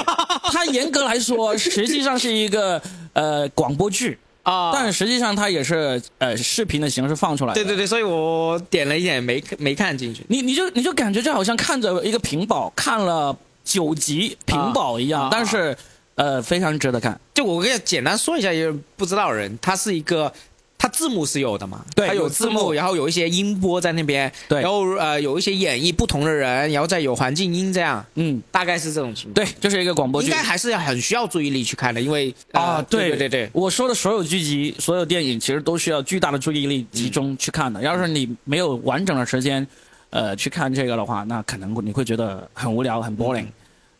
[0.52, 2.80] 它严格来说实际上是一个
[3.14, 4.16] 呃广播剧。
[4.42, 7.62] 啊，但实际上它也是呃视频的形式放出来的。
[7.62, 10.24] 对对对，所以我点了一点没没看进去。
[10.28, 15.76] 你你就你就感觉就好像看着一个屏保看了九集屏保一样，但是
[16.14, 17.20] 呃非常值得看。
[17.34, 20.32] 就我给你简单说一下，也不知道人，它是一个。
[20.82, 21.84] 它字幕是有的嘛？
[21.94, 29.34] 对，它有字幕，然后有一些音波在那边，对，然后呃有一些演绎不同的人，然后再有环境音这样，嗯，大概是这种情况。
[29.34, 37.80] 对，就是一个广播剧，应该还是很需要注意力去看的，因为啊，对对对对，我说的所有剧集、所有电影，其实都需要巨大的注意力集中去看的。
[37.80, 39.64] 要是你没有完整的时间，
[40.10, 43.46] 呃，去看这个的话，那可能你会觉得很无聊、很 boring。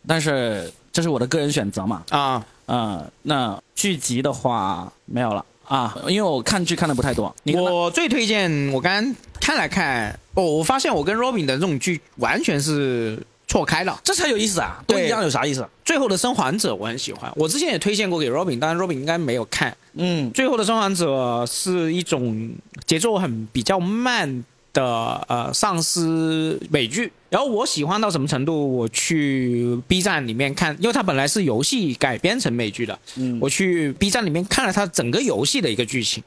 [0.05, 2.03] 但是这是我的个人选择嘛？
[2.09, 5.45] 啊，呃，那剧集的话没有了。
[5.67, 7.33] 啊，因为我看剧看的不太多。
[7.53, 14.83] 我最推荐，我刚刚看了看，哦，我发现我跟 Robin 的这种剧完全是错开了，这才有意思啊！
[14.85, 15.67] 都一样有啥意思？
[15.85, 19.75] 最后的生还者我很喜欢，我之前也推荐过给 Robin，但是 Robin 应该没有看。
[19.93, 22.51] 嗯，最后的生还者是一种
[22.85, 24.43] 节奏很比较慢。
[24.73, 28.75] 的呃丧尸美剧，然后我喜欢到什么程度？
[28.75, 36.23] 我去 B 站里面看，因为它本来是游戏改编成美剧的，嗯，我去 B 站里面看了它整个游戏的一个剧情，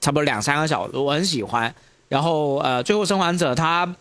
[0.00, 1.74] 差不多两三个小时，我很喜欢。
[2.10, 3.94] 然后呃，最后生还者它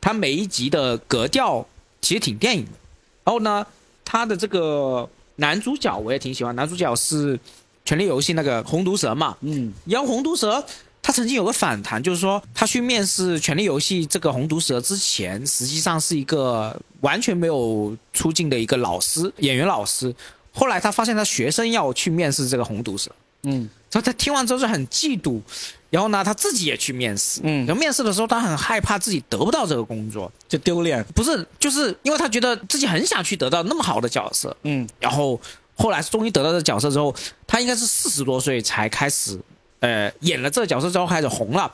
[0.00, 1.66] 它每一集的格调
[2.00, 2.70] 其实挺电影的，
[3.24, 3.66] 然后呢，
[4.04, 7.38] 它的这个男主角我也挺喜欢，男主角是
[7.84, 10.64] 权力游戏那个红毒蛇嘛，嗯，然后红毒蛇。
[11.02, 20.14] 他曾经有个反弹，就是说他去面试《权力游戏》这个红毒蛇之前，实际上是一个完全没有出镜的一个老师，演员老师。
[20.54, 23.10] 后来他发现他学生要去面试这个红毒蛇，
[23.42, 25.40] 嗯，所以他听完之后就很嫉妒，
[25.90, 35.40] 然后呢，他自己也去面试，嗯，然后面试的时候他很害怕自己得不到这个工作，就丢脸，不是，就是因为他觉得自己很想去得到那么好的角色，嗯，然后
[35.74, 37.12] 后来终于得到这角色之后，
[37.46, 39.36] 他应该是四十多岁才开始。
[39.82, 41.70] 呃，演了这个角色之后开始红了，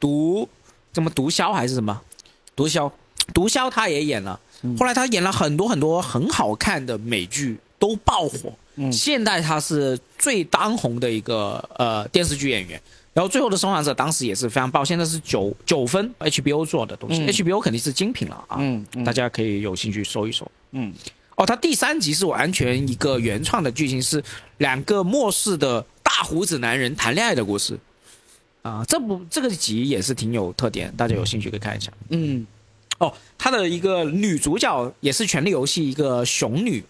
[0.00, 0.48] 毒
[0.92, 2.02] 什么毒枭还是什么？
[2.56, 2.90] 毒枭，
[3.32, 4.38] 毒枭他也演了。
[4.76, 8.52] 后来他演了很多很多很好看的美剧，都爆火。
[8.74, 12.80] 嗯，现在他是最当红的一个呃电视剧演员。
[13.14, 18.56] 然后最后的生还者当时也是非常爆，现在是九九分，HBO 做的东西，HBO 肯定是精品了啊。
[18.58, 20.50] 嗯，大家可以有兴趣搜一搜。
[20.72, 20.92] 嗯，
[21.36, 24.20] 哦，他第三集是完全一个原创的剧情，是
[24.58, 25.84] 两个末世的。
[26.14, 27.78] 大胡子男人谈恋爱的故事，
[28.60, 31.90] 啊，这部这个集也是挺有特点，大家有兴趣可以看一下。
[32.10, 32.46] 嗯，
[32.98, 36.84] 哦，他的一个女主角也是《权力游戏》一个熊女，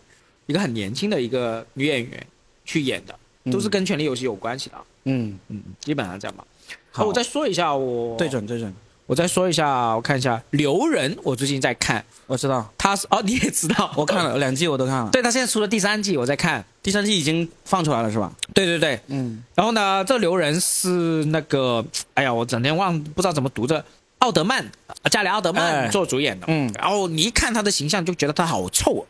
[0.47, 2.27] 一个很年轻的一个女演员，
[2.65, 3.17] 去演的，
[3.53, 4.77] 都是跟《权力游戏》有关系的。
[5.05, 6.45] 嗯，嗯，基本上这样吧。
[6.91, 8.75] 好好，我再说一下我对准对准，
[9.13, 15.11] 我再说一下，我看一下《留人》，我最近在看，我知道，他是哦，你也知道，我看了两季，我都看了。
[15.11, 16.65] 对他现在出了第三季，我在看。
[16.83, 18.33] 第三季已经放出来了是吧？
[18.55, 20.89] 对对对，嗯，然后呢，这留人是
[21.27, 23.85] 那个，哎呀，我整天忘不知道怎么读这
[24.21, 26.47] 奥德曼，啊加里奥德哎曼做主演的。
[26.49, 29.05] 嗯然后你一看他的形象，就觉得他好臭、啊，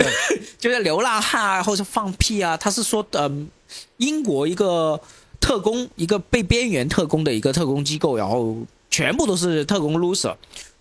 [0.58, 2.56] 就是流浪汉啊，或者放屁啊。
[2.56, 3.46] 他是说，嗯、
[3.98, 4.98] 英国一个
[5.38, 8.56] 特工，一个被边缘特工的一个特工机构，然后
[8.94, 10.36] 全部都是特工 loser，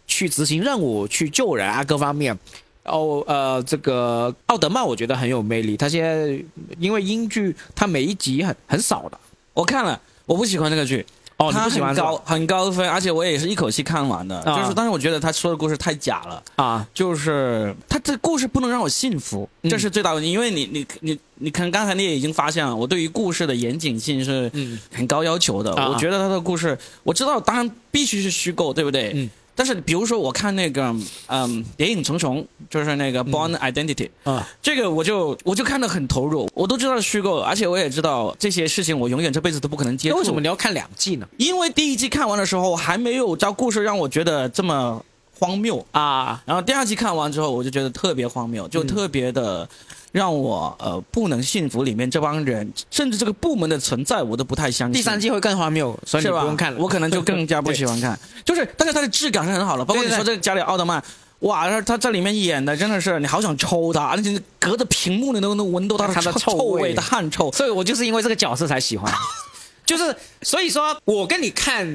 [0.06, 2.38] 去执行任务，去救人啊，各方面。
[2.84, 5.76] 哦呃，这个奥德曼我觉得很有魅力。
[5.76, 6.40] 他现在
[6.78, 9.20] 因为英剧，他每一集很很少的。
[9.56, 11.04] 我看了，我不喜欢这个剧。
[11.38, 14.38] 哦，你它不喜欢是吧很高很高分，而且我也是一口气看完的。
[14.42, 16.44] 啊就是，但是我觉得他说的故事太假了。
[16.56, 16.88] 啊？
[16.94, 20.32] 就是他这故事不能让我信服，嗯这是最大问题。
[20.32, 25.74] 因为你你你你可能刚才你也已经发现了，我对于故事的严谨性是嗯很高要求的。
[25.76, 29.12] 啊我觉得他的故事，我知道当然必须是虚构，对不对？
[29.16, 29.30] 嗯。
[29.56, 30.84] 但是比如说我看那个
[31.28, 40.16] 嗯《谍影重重》，就是那个《Born Identity》，啊这个我就我就看得很投入，我都知道是虚构，而且我也知道这些事情我永远这辈子都不可能接触。
[40.16, 41.28] 那为什么你要看两季呢？
[41.38, 45.04] 因为第一季看完的时候还没有到故事让我觉得这么
[45.40, 49.68] 荒谬，啊，然后第二季看完之后我就觉得特别荒谬，就特别的
[50.12, 54.94] 让我呃不能信服里面这帮人，甚至这个部门的存在我都不太相信。
[54.94, 56.30] 第三季会更荒谬，所以你？
[56.30, 56.80] 不用看了。
[56.80, 58.18] 我可能就更加不喜欢看。
[58.46, 61.04] 就是，但是它的质感是很好的，包括你说这个加里奥特曼。
[61.40, 67.52] 哇，他他在里面演的真的是，你好想抽他，而且隔着屏幕你都能闻到他的他的臭味的汗臭。
[67.52, 69.12] 所以我就是因为这个角色才喜欢。
[69.86, 71.86] 就是所以说我跟你看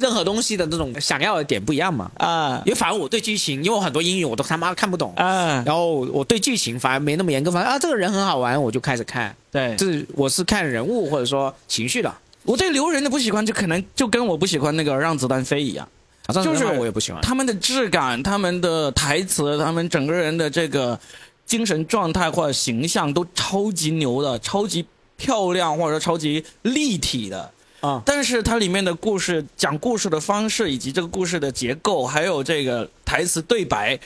[0.00, 2.10] 任何东西的那种想要的点不一样嘛。
[2.16, 9.34] 啊因为反正我对剧情，因为我很多英语我都他妈看不懂，啊，然后我对剧情反而没那么严格，反正啊这个人很好玩，我就开始看。
[9.52, 12.12] 对，这是我是看人物或者说情绪的，
[12.44, 15.86] 我对留人的不喜欢，就可能就跟我不喜欢那个让子弹飞一样。
[16.32, 17.20] 就就是我也不喜欢。
[17.22, 20.96] 他们的质感、他们的台词、他们整个人的这个
[21.44, 24.86] 精神状态或者形象都超级牛的、超级
[25.16, 27.50] 漂亮或者说超级立体的。
[27.80, 33.98] 啊但是它里面的故事、讲故事的方式，以及这个故事的结构，还有这个台词对白，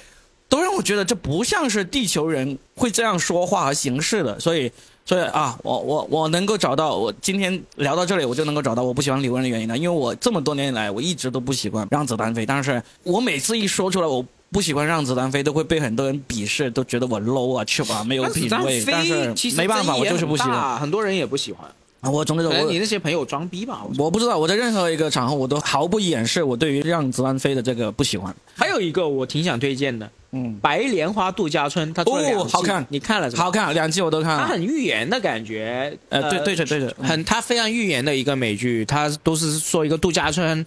[0.49, 4.39] 都让我觉得这不像是地球人会这样说话和行事的。
[4.41, 4.71] 所以，
[5.05, 9.77] 所以啊，我我我能够找到，我今天聊到这里，我就能够找到我不喜欢李玟的原因了。
[9.77, 14.25] 因为我这么多年以来，我一直都不喜欢让子弹飞，但是我每次一说出来，我。
[14.53, 18.85] 不喜欢让子弹飞，都会被很多人鄙视，都觉得我 low 啊，去吧，没有品味。
[18.87, 20.79] 但是没办法，我就是不喜欢。
[20.79, 21.69] 很多人也不喜欢。
[22.05, 23.81] 啊我总之我可能你那些朋友装逼吧。
[23.99, 28.35] 我不知道，我在任何一个场合我都毫不掩饰我对于让子弹飞的这个不喜欢。
[28.55, 33.45] 还有一个我挺想推荐的，嗯，白莲花度假村，它哦好看你看了是吧？
[33.45, 34.43] 好看，两季我都看了。
[34.43, 40.65] 它很寓言的感觉，呃，对对的对的，很它非常寓言的一个美剧，它都是说一个度假村，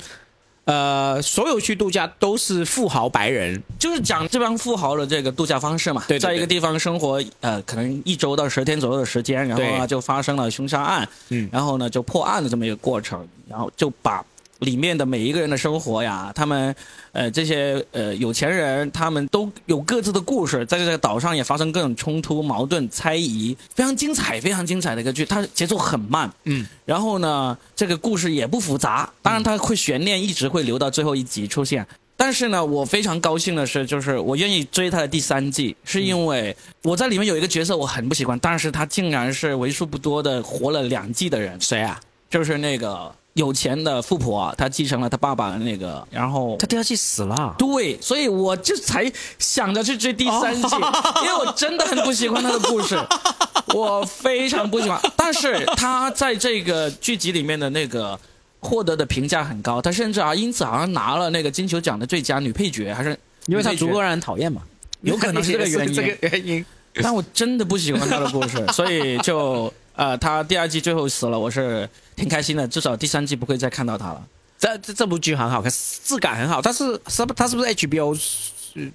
[0.68, 11.48] 呃，所有去度假都是富豪白人，就是讲这帮富豪的这个度假方式嘛，对对对在一个地方生活，呃，可能一周到十天左右的时间，然后呢就发生了凶杀案，嗯。
[11.54, 14.22] 然后呢就破案的这么一个过程，然后就把
[14.60, 16.76] 里面的每一个人的生活呀，他们
[17.12, 31.86] 呃这些呃有钱人，他们都有各自的故事，在这个岛上也发生各种冲突、矛盾、猜疑，非常精彩，非常精彩的一个剧，它节奏很慢，嗯，然后呢，这个故事也不复杂，当然它会悬念一直会留到最后一集出现。
[32.20, 42.00] 但是呢，我非常高兴的是，就是我愿意追它的第三季，是因为我在里面有一个角色我很不喜欢，但是他竟然是为数不多的活了两季的人，谁啊？
[42.28, 47.56] 就是那个有钱的富婆啊，她继承了她爸爸的那个，然后她第二季死了。
[47.58, 50.76] 对，所以我就才想着去追第三季，
[51.24, 52.98] 因为我真的很不喜欢她的故事，
[53.76, 55.00] 我非常不喜欢。
[55.16, 58.20] 但是她在这个剧集里面的那个
[58.60, 64.64] 获得的评价很高，她甚至啊因此好像拿了那个金球奖的最佳女配角，还是因为他女配角足够让人讨厌嘛，
[65.02, 66.66] 有可能是这个原因这个原因。
[67.00, 74.24] 但我真的不喜欢她的故事，所以就呃，他第二季最后死了，我是挺开心的，至少第三季不会再看到他了。
[74.60, 75.72] 这这这部剧很好看，
[76.04, 76.62] 质感很好。
[76.62, 78.18] 它是是不它是不是 HBO？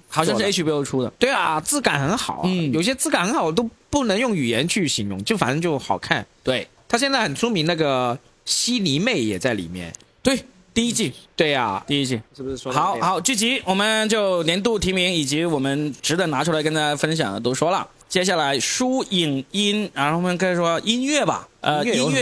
[0.07, 2.41] 好像是 HBO 出的，对啊，质感很好、啊。
[2.45, 6.25] 嗯有些质感很好都不能用语言去形容，就反正就好看。
[6.41, 9.91] 对他现在很出名，那个悉尼妹也在里面。
[10.21, 10.41] 对，
[10.73, 12.21] 第一季对呀、第一季。
[12.33, 17.85] 是不是说好好，剧集我们就年度提名以及我们值得拿出来跟大家分享的都说了。
[18.13, 21.47] 接下来书影音，然后我们可以说音乐吧。
[21.61, 22.21] 呃，音乐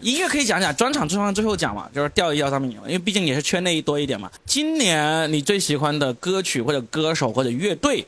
[0.00, 4.30] 音乐可以讲讲，专场最后最后讲嘛，就是调一调他们，因为毕竟也是圈内多一点嘛。
[4.46, 8.06] 今年你最喜欢的歌曲或者歌手或者乐队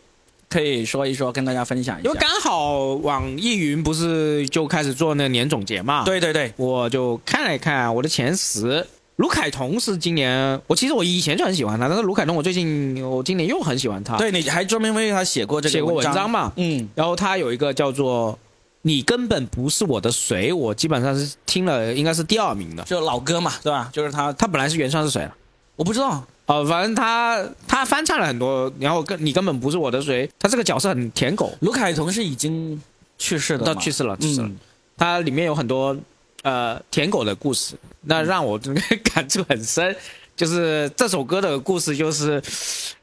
[0.48, 2.08] 可以说一说，跟大家分享一下。
[2.08, 8.86] 因为刚好网易云不是就开始做那个年总结嘛，，对对对，我就看了一看我的前十。
[9.16, 18.38] 卢凯彤是今年，我其实我以前就很喜欢他，但是卢凯彤我最近我今年又很喜欢他，对，你还专门为他写过这个写过文章章嘛，嗯，然后他有一个叫做
[18.82, 22.82] “你根本不是我的谁”，我基本上是听了应该是第二名的。
[22.84, 23.88] 就老歌嘛，对吧？
[23.90, 25.34] 就是他，他本来是原唱是谁了？
[25.76, 32.78] 我不知道，哦、反正他他翻唱了很多，然后跟你根本不是我的谁，他这个角色很舔狗，卢凯彤是已经
[33.16, 34.46] 去世的嘛，他去世了，去世了。
[34.46, 34.56] 嗯，
[34.96, 35.96] 它里面有很多
[36.42, 38.80] 呃舔狗的故事，那让我这个
[39.12, 39.94] 感触很深。
[40.36, 42.42] 就是这首歌的故事，就是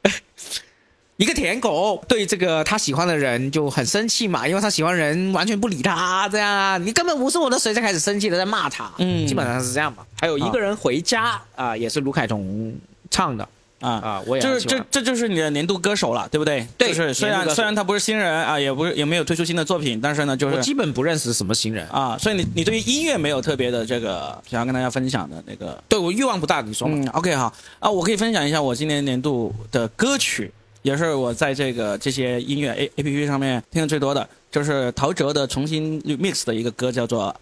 [1.16, 8.92] 一个舔狗对这个他喜欢的人就很生气嘛，因为他喜欢人完全不理他，这样啊，你根本不是我的谁，才开始生气的在骂他。
[8.98, 10.04] 嗯基本上是这样嘛。
[10.20, 12.74] 还有一个人回家啊、也是卢凯彤
[13.10, 13.48] 唱的
[13.84, 14.00] 啊。
[14.02, 16.66] 啊、我也就是这这就是你的年度歌手了，对不对？
[16.78, 26.94] 对就是虽然虽然他不是新人啊，也不是也没有推出新的作品，但是呢，就是我基本不认识什么新人，啊，所以你你对于音乐没有特别的这个想要跟大家分享的那个对我欲望不大，你说嘛？
[26.96, 30.50] 嗯，OK，好啊，我可以分享一下我今年年度的歌曲，
[30.82, 37.34] 也是我在这个这些音乐 A A P P 上面听的最多的，就是陶喆的重新 remix 的一个歌，叫做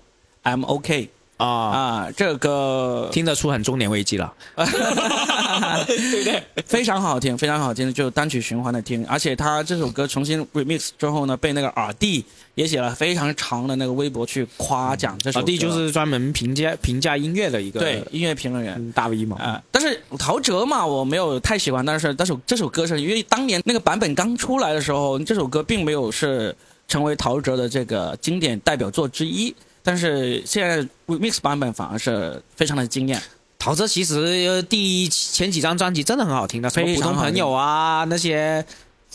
[0.44, 1.08] I'm OK
[1.42, 4.32] 啊、啊，这个歌听得出很中年危机了。
[4.56, 6.42] 对不对？
[6.64, 12.24] 非常好听，非常好听，就单曲循环的听，而且他这首歌重新 remix 之后呢，被那个耳帝
[12.54, 18.74] 也写了非常长的那个微博去夸奖这首歌，老弟就是专门评价评价音乐的一个对音乐评论员。
[18.78, 19.36] 嗯大 V 嘛。
[19.38, 26.54] 啊、但是陶喆嘛，我没有太喜欢，但是但是这首歌是因为当年那个版本刚出来的时候，这首歌并没有是
[26.88, 33.20] 成为陶喆的这个经典代表作之一，但是现在 remix 版本反而是非常的惊艳。
[33.58, 34.16] 陶喆其实
[34.48, 38.64] 呃第前几张专辑真的很好听的，什么非常好听普通朋友啊那些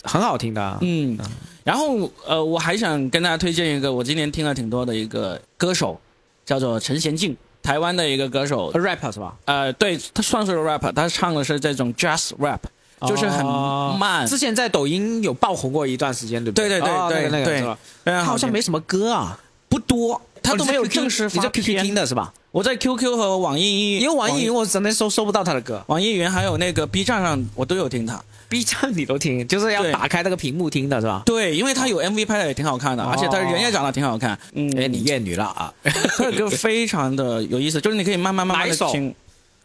[0.02, 0.78] 很好听的。
[0.80, 1.18] 嗯，
[1.64, 6.00] 然后呃，我还想跟大家推荐一个我今年听了挺多的一个歌手，
[6.46, 8.72] 叫做陈贤进，台湾的一个歌手。
[8.72, 9.36] rap 是吧？
[9.44, 12.60] 呃，对他算是个 rap，他唱的是这种 jazz rap，
[13.06, 17.78] 就是很哦慢，之前在抖音有爆红过一段时间，对不对对对对对是吧？
[18.02, 19.38] 非常他好像没什么歌啊，
[19.68, 20.18] 不多，
[20.48, 22.32] 他都没有正式发你在 QQ 听的是吧？
[22.50, 28.22] 我在 QQ 和网易云，因为网易云我只能搜搜不到他的歌网易云还有那个 B 站上我都有听他。
[28.48, 31.22] ，B 站你都听，就是要打开那个屏幕听的是吧？
[31.26, 34.38] 对，因为他有 MV 拍的也挺好看的，哦而且他人也长得挺好看。
[34.54, 35.72] 嗯，哎，你厌女了啊？
[35.84, 39.14] 他的歌非常的有意思，就是你可以慢慢慢慢的听，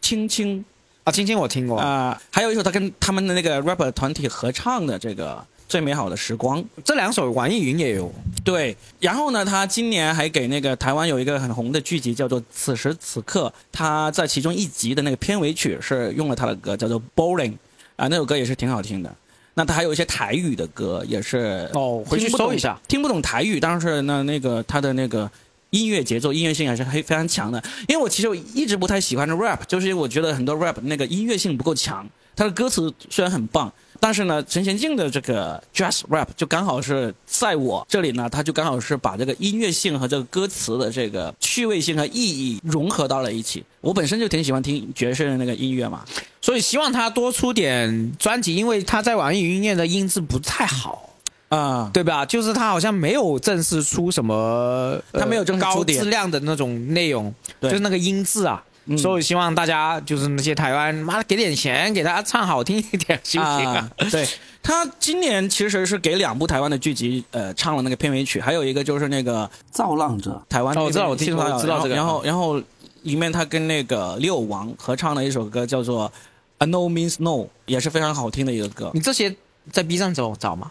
[0.02, 0.64] 轻轻
[1.04, 5.42] 啊，轻轻我听过，啊、还有一首他跟他们的那个 rapper 团体合唱的这个。
[5.68, 8.12] 最美好的时光，这两首网易云也有。
[8.44, 8.76] 对。
[9.00, 17.50] 然后呢，他今年还给那个台湾有一个很红的剧集叫做《此时此刻》，他在其中一集的那个片尾曲是用了他的歌，叫做《Bowling》
[17.96, 19.14] 啊，那首歌也是挺好听的。
[19.54, 25.30] 那他还有一些台语的歌，也是哦回去搜一下，听不懂台语，但是呢，那个他的那个
[25.70, 27.62] 音乐节奏、音乐性还是非非常强的。
[27.88, 33.72] 因为我其实我一直不太喜欢 rap，就是因为我觉得很多 rap 那个音乐性不够强，他的歌词虽然很棒。
[34.04, 43.64] 但是呢，陈贤进的这个 jazz rap 就刚好是在我这里呢，他就刚好是把这个音乐性和这个歌词的这个趣味性和意义融合到了一起。
[43.80, 46.04] 我本身就挺喜欢听爵士的那个音乐嘛，
[46.42, 51.08] 所以希望他多出点专辑，因为他在网易云音乐的音质不太好，
[51.48, 52.26] 啊、对吧？
[52.26, 58.62] 就是他好像没有正式出什么，呃他没有正高质量的那种内容，就是那个音质啊。
[58.86, 63.90] 嗯所以希望大家就是那些台湾，妈的给点钱给大家唱好听一点，行不行啊？
[64.10, 64.28] 对
[64.62, 72.66] 他今年其实是给两部台湾的剧集呃唱了那个片尾曲，还有一个就是那个《造浪者》，台湾哦我知道我听听说我知道这个然后然后然后
[73.02, 76.08] 里面他跟那个六王合唱了一首歌叫做
[76.58, 77.30] 《A No Means No》，
[77.66, 78.90] 也是非常好听的一个歌。
[78.94, 79.34] 你这些
[79.70, 80.70] 在 B 站找找吗？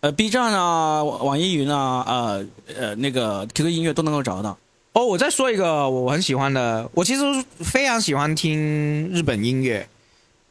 [0.00, 2.46] 呃，B 站啊、网网易云啊、呃
[2.76, 4.56] 呃那个 QQ 音乐都能够找得到。
[4.92, 7.22] 哦，我再说一个我很喜欢的，我其实
[7.60, 9.88] 非常喜欢听日本音乐。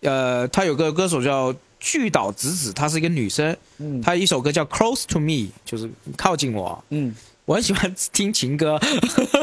[0.02, 5.32] 呃，他有个歌手叫巨岛直子，她是一个女生，嗯她一首歌叫《Close to Me》，
[5.66, 6.84] 就是靠近我。
[6.90, 7.14] 嗯
[7.48, 8.78] 我很喜欢听情歌，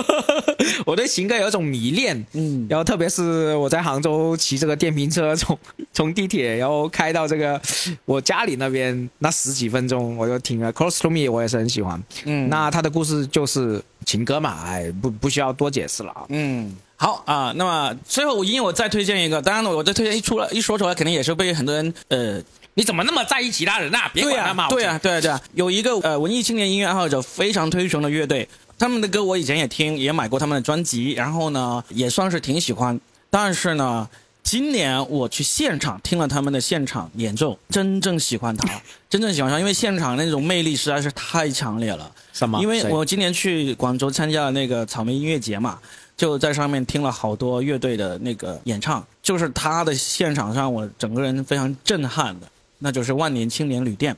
[0.84, 2.22] 我对情歌有一种迷恋。
[2.34, 5.58] 嗯然后特别是我在杭州骑这个电瓶车从
[5.90, 7.58] 从地铁，然后开到这个
[8.04, 11.98] 我家里那边那十几分钟，我就听了《Close to Me》，我也是很喜欢。
[12.26, 16.26] 嗯那他的故事就是情歌嘛，哎，不不需要多解释了啊。
[16.28, 22.38] 嗯，好啊、那么最后因为我再推荐一个，当然了，我再推荐一出来一说出来，肯定也是被很多人呃
[22.74, 24.10] 你怎么那么在意其他人啊？
[24.12, 24.68] 别、管他嘛。
[24.68, 28.48] 对呀、对呀、对啊、有一个呃文艺青年音乐爱好者非常推崇的乐队，
[28.78, 33.00] 他们的歌我以前也听，也买过他们的专辑，然后呢也算是挺喜欢，
[33.30, 34.08] 但是呢，
[34.42, 38.68] 今年我去现场听了他们的现场演奏，真正喜欢他，
[39.08, 42.10] 真正喜欢他，因为现场那种魅力实在是太强烈了。
[42.32, 42.60] 什么？
[42.60, 45.78] 因为我今年去广州参加了那个草莓音乐节嘛，
[46.16, 52.48] 就在上面听了好多乐队的那个演唱，就是他的现场上我整个人非常震撼的，
[52.84, 54.14] 那就是万年青年旅店。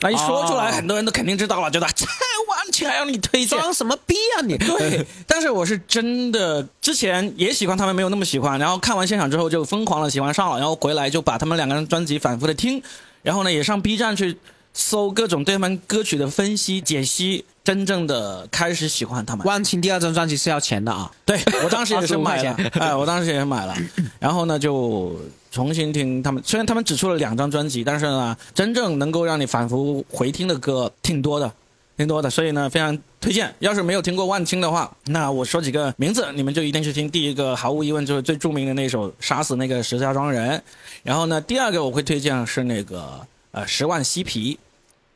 [0.00, 2.04] 那一说出来，很多人都肯定知道了，觉得这
[2.48, 4.56] 完全还要你推荐，装什么逼啊你？
[4.58, 12.80] 对， 但是我是真的之前也喜欢他们，没有那么喜欢，然后看完现场之后就疯狂的喜欢上了，然后回来就把他们两个人专辑反复的听，
[13.22, 14.36] 然后呢也上 B 站去
[14.72, 19.44] 搜各种对他们歌曲的分析解析，真正的开始喜欢他们。
[19.44, 23.74] 万青第二张专辑是要钱的啊，对我当时也是买 了，哎，我当时也是买了，
[24.20, 25.16] 然后呢就。
[25.50, 31.50] 重新听他们，虽然他们只出了两张专辑，但是呢，真正能够让你反复回听的歌挺多的，
[31.96, 33.54] 挺多的，所以呢，非常推荐。
[33.60, 37.10] 要是没有听过万青的话，那我说几个名字，你们就一定去听。
[37.10, 40.58] 第一个，毫无疑问就是最著名的那首《杀死那个石家庄人》，
[41.02, 44.54] 然后呢，第二个我会推荐是那个呃《十万嬉皮》，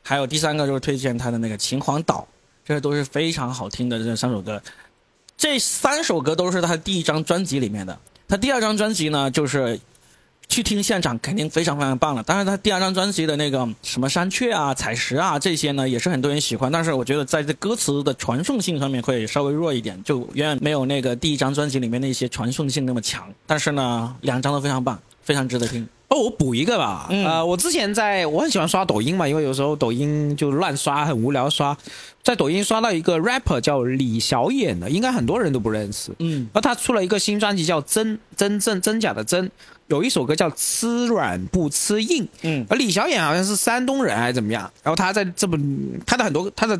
[0.01, 2.27] 还有第三个就是推荐他的那个《秦皇岛》，
[2.67, 4.61] 这都是非常好听的这三首歌。
[5.37, 9.79] 这三首歌都是他第一张专辑里面的，他第二张专辑呢就是。
[10.53, 12.21] 去听现场肯定非常非常棒了。
[12.21, 16.71] 当然，他第二张专辑的那个什么山雀啊、采石啊这些呢，也是很多人喜欢。
[16.71, 23.27] 但是我觉得在这歌词的传送性上面会稍微弱一点，就远远没有那个第一张专辑里面那些传送性那么强。
[23.47, 25.89] 但是呢，两张都非常棒，非常值得听。
[26.13, 27.07] 哦，我补一个吧。
[27.09, 31.75] 呃，我之前在我很喜欢刷抖音嘛，因为有时候抖音就乱刷，很无聊刷。
[32.21, 36.11] 在抖音刷到一个 rapper 叫李小眼的，应该很多人都不认识。
[36.19, 39.45] 嗯，而他出了一个新专辑叫《真真正真假的真》。
[39.87, 44.71] 有一首歌叫《吃软不吃硬》，嗯，而李小眼好像是山东人还是怎么样？
[44.83, 45.57] 然后他在这么
[46.05, 46.79] 他的很多他的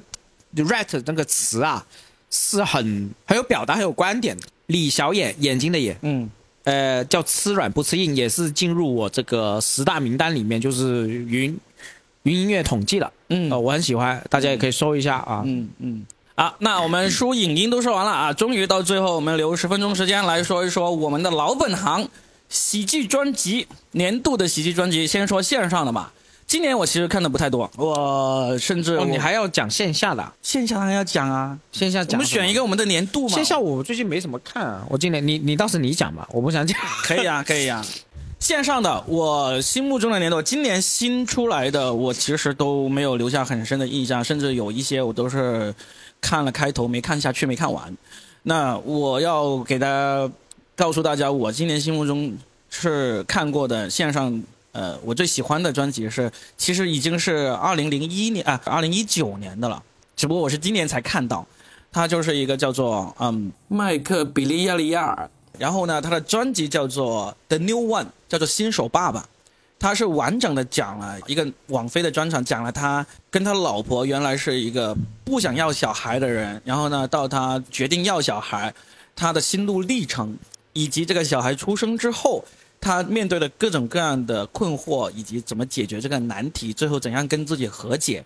[0.56, 1.84] rap 那个词啊，
[2.30, 4.44] 是很很有表达、很有观点的。
[4.68, 6.30] 李小眼眼睛的眼，嗯，
[6.64, 11.58] 呃，叫《吃软不吃硬》，也是进入我这个十大名单里面，就是云
[12.24, 13.12] 云音乐统计了。
[13.30, 15.44] 嗯，我很喜欢，大家也可以搜一下啊。
[15.46, 16.06] 嗯嗯，
[16.36, 22.08] 好，那 我们书影音都说完了啊，终于到最后，我们留十分钟时间来说一说我们的老本行。
[22.50, 26.14] 喜剧专辑年度的喜剧专辑，先说线上的吧。
[26.54, 32.12] 今年我其实看的不太多，我甚至你还要讲线下的，线下当然要讲啊，线下讲。
[32.12, 33.34] 我们选一个我们的年度嘛。
[33.34, 36.80] 线下我最近没怎么看啊，我今年你你倒是你讲吧，我不想讲。
[37.02, 37.84] 可以啊，可以啊。
[38.40, 45.74] 线上的我心目中的年度，今年新出来的我其实都没有留下很深的印象，甚至有一些我都是
[46.22, 47.92] 看了开头没看下去，没看完。
[48.44, 50.30] 那我要给大家。
[50.76, 52.36] 告诉大家，我今年心目中
[52.70, 54.42] 是看过的线上，
[54.74, 59.82] 呃，我最喜欢的专辑是，其实已经是二零零一年啊，二零一九年的了，
[60.16, 61.46] 只不过我是今年才看到，
[61.92, 69.30] 他就是一个叫做嗯麦克比利亚利亚尔，然后呢，他的专辑叫做 The New One，叫做新手爸爸，
[69.78, 78.74] 他是完整的讲了一个网飞的专场，讲了他跟他老婆原来是一个不想要小孩的人，然后呢，到他决定要小孩，
[79.16, 80.36] 他的心路历程。
[80.76, 82.44] 以及这个小孩出生之后，
[82.84, 88.22] 他面对的各种各样的困惑，以及怎么解决这个难题，最后怎样跟自己和解。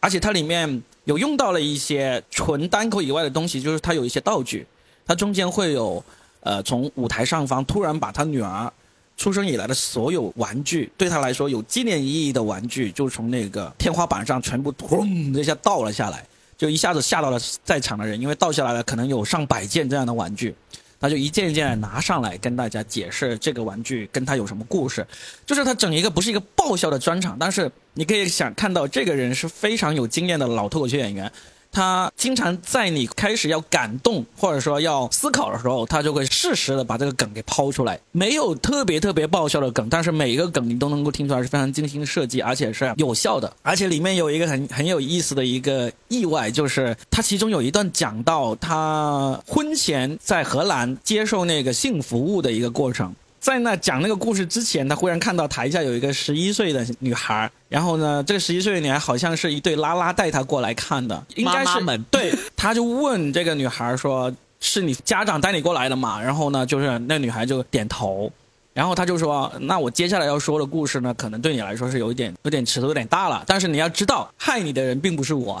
[0.00, 4.66] 而且它里面有用到了一些纯单口以外的东西，就是它有一些道具，
[5.06, 6.02] 它中间会有
[6.40, 8.72] 呃从舞台上方突然把他女儿
[9.16, 20.54] 出生以来的所有玩具，对他来说有纪念意义的玩具，就从那个天花板上全部咚一下倒了下来，就一下子吓到了在场的人，因为倒下来了可能有上百件这样的玩具。
[21.00, 25.04] 他就一件一件拿上来跟大家解释这个玩具跟他有什么故事，
[25.46, 31.32] 就是他整一个不是一个爆笑的专场，但是你可以想看到这个人是非常有经验的老脱口秀演员。
[31.72, 37.98] 他经常在你开始要感动或者说要思考的时候，他就会适时的把这个梗给抛出来。
[38.12, 43.52] 没有特别特别爆笑的梗，但是每一个梗你都能够听出来是非常精心设计，而且是有效的。
[43.62, 53.14] 而且里面有一个很很有意思的一个意外，就是他其中有一段讲到他婚前在荷兰接受那个性服务的一个过程。
[53.40, 61.78] 在那讲那个故事之前，他忽然看到台下有一个十一岁的女孩，然后呢，这个十一岁的女孩好像是一对拉拉带她过来看的，应该是
[62.10, 64.30] 对，他就问这个女孩说
[64.60, 68.30] ：“是你家长带你过来的嘛？”然后呢，就是那女孩就点头，
[68.74, 75.58] 然后他就说：“那我接下来要说的故事呢，可能对你来说是有一点有点尺度有点大了，但是你要知道，害你的人并不是我。”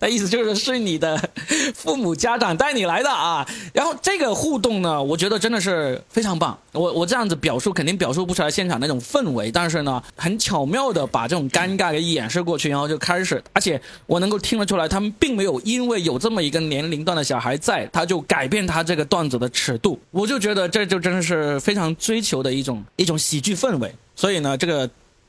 [0.00, 1.18] 他意思就是是你的
[1.74, 3.46] 父母家长带你来的啊。
[3.72, 6.56] 然后这个互动呢，我觉得真的是非常棒。
[6.72, 19.98] 我我这样子表述肯定表述不出来现场那种氛围，但是呢，很巧妙的把这种尴尬给掩饰过去，然后就开始，而且我能够听得出来，他们并没有因为有这么一个年龄段的小孩在，他就改变他这个段子的尺度。
[20.10, 23.92] 我就觉得这就真的是非常追求的一种一种喜剧氛围。
[24.14, 24.88] 所以呢，这个。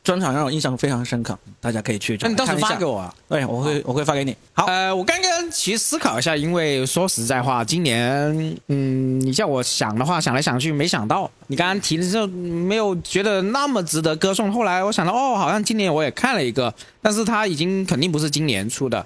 [0.09, 2.17] 专场让我印象非常深刻，大家可以去。
[2.21, 3.13] 那你到时候发给我啊？
[3.27, 4.35] 对，我会我会发给你。
[4.53, 11.29] 好，呃，我刚刚其实思考一下，因为说实在话，今年，嗯，你叫我想的话，想来想去没想到。
[11.45, 14.51] 你刚刚提的时候没有觉得那么值得歌颂。
[14.51, 19.05] 后来我想到，哦，好像今年我也看了一个，但是它已经肯定不是今年出的，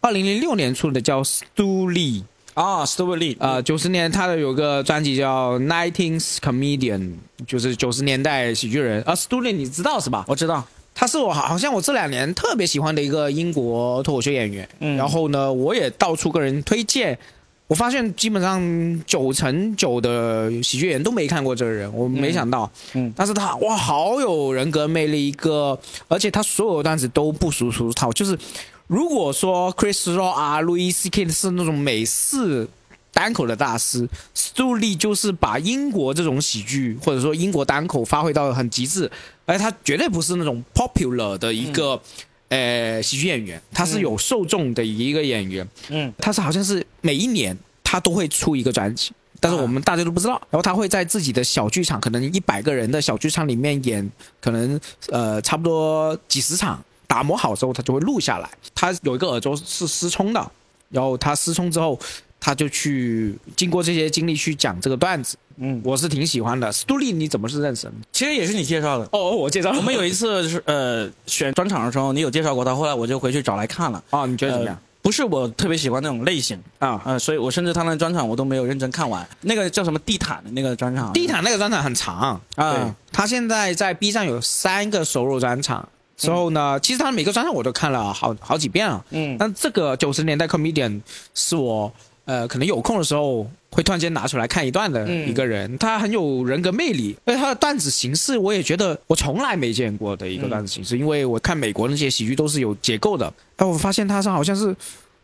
[0.00, 2.22] 二零零六年出的叫 Stu Lee。
[2.56, 7.12] 啊 s t u a r Lee 啊，九十年他的有个专辑叫 Nineties Comedian，
[7.46, 9.02] 就是九十年代喜剧人。
[9.02, 10.24] 啊 s t u a r Lee 你知道是吧？
[10.26, 14.66] 我知道，他是我好像我这两年特别喜欢的一个英国脱口秀演员。
[14.80, 17.18] 嗯，然后呢，我也到处跟人推荐，
[17.66, 18.58] 我发现基本上
[19.04, 22.70] 九成九的喜剧演员都没看过这个人，我没想到。
[22.94, 25.78] 嗯，但是他哇，好有人格魅力一个，
[26.08, 28.38] 而且他所有段子都不俗俗套，就是。
[28.86, 31.28] 如果说 Chris Rock 啊，Louis C.K.
[31.28, 32.68] 是那种美式
[33.12, 39.10] 单口的大师，Stu Lee 就是把英国这种喜剧或者说英国单口发挥到很极致，
[39.44, 42.00] 而他绝对不是那种 popular 的一个
[42.48, 45.68] 呃喜剧演员，他是有受众的一个演员。
[45.88, 49.10] 嗯，他是好像是每一年他都会出一个专辑，
[49.40, 50.34] 但是我们大家都不知道。
[50.48, 54.08] 然后他会在自己的小剧场，可能一百个人的小剧场里面演，
[54.40, 54.78] 可能
[55.10, 56.80] 呃差不多几十场。
[57.06, 58.48] 打磨好之后，他就会录下来。
[58.74, 60.50] 他有一个耳朵是失聪的，
[60.90, 61.98] 然后他失聪之后，
[62.40, 65.36] 他就去经过这些经历去讲这个段子。
[65.58, 66.70] 嗯，我是挺喜欢的。
[66.70, 67.90] 斯杜利，你怎么是认识？
[68.12, 69.08] 其实也是你介绍的。
[69.12, 69.70] 哦，我介绍。
[69.72, 74.02] 我们有一次是呃选专场的时候，你有介绍过他，后来我就回去找来看了。
[74.10, 74.78] 啊，你觉得怎么样？
[75.00, 79.24] 不是我特别喜欢那种类型啊，呃，所以我甚至他那专场我都没有认真看完。
[79.42, 81.12] 那个叫什么地毯的那个专场？
[81.12, 82.94] 地毯那个专场很长啊。
[83.12, 85.88] 他现在在 B 站有三个收入专场。
[86.16, 89.04] 之后呢，其实他每个专场我都看了好好几遍了。
[89.10, 91.00] 嗯，但这个九十年代 comedian
[91.34, 91.92] 是我
[92.24, 104.74] 呃可能有空的时候会突然间拿出来看一段的一个人，他很有人格魅力，而且他的段子形式我也觉得我从来没见过的一个段子形式，因为我看美国那些喜剧都是有结构的，但我发现他是好像是。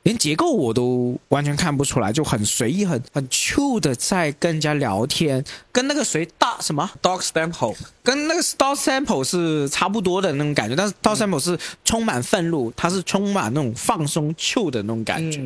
[0.04, 15.40] 连结构我都完全看不出来，就很随意、很很 chill 的在跟人家聊天，跟那个谁大什么 Dog Sample，跟那个 Dog Sample 是差不多的那种感觉，但是 Dog Sample 是充满愤怒，它是充满那种放松 chill 的那种感觉。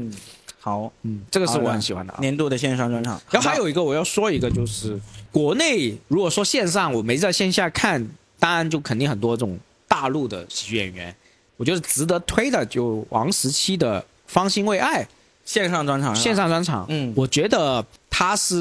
[0.59, 3.21] 好，嗯，这个是我很喜欢的年度的线上专场。
[3.31, 4.99] 然后还有一个我要说一个，就是
[5.31, 11.15] 国内如果说线上我没在线下看，当然就肯定很多这种大陆的喜剧演员，
[11.59, 14.03] 我觉得值得推的就王十七的。
[14.27, 15.07] 方兴未艾
[15.45, 18.55] 线上专场，线上专场，嗯，我觉得他是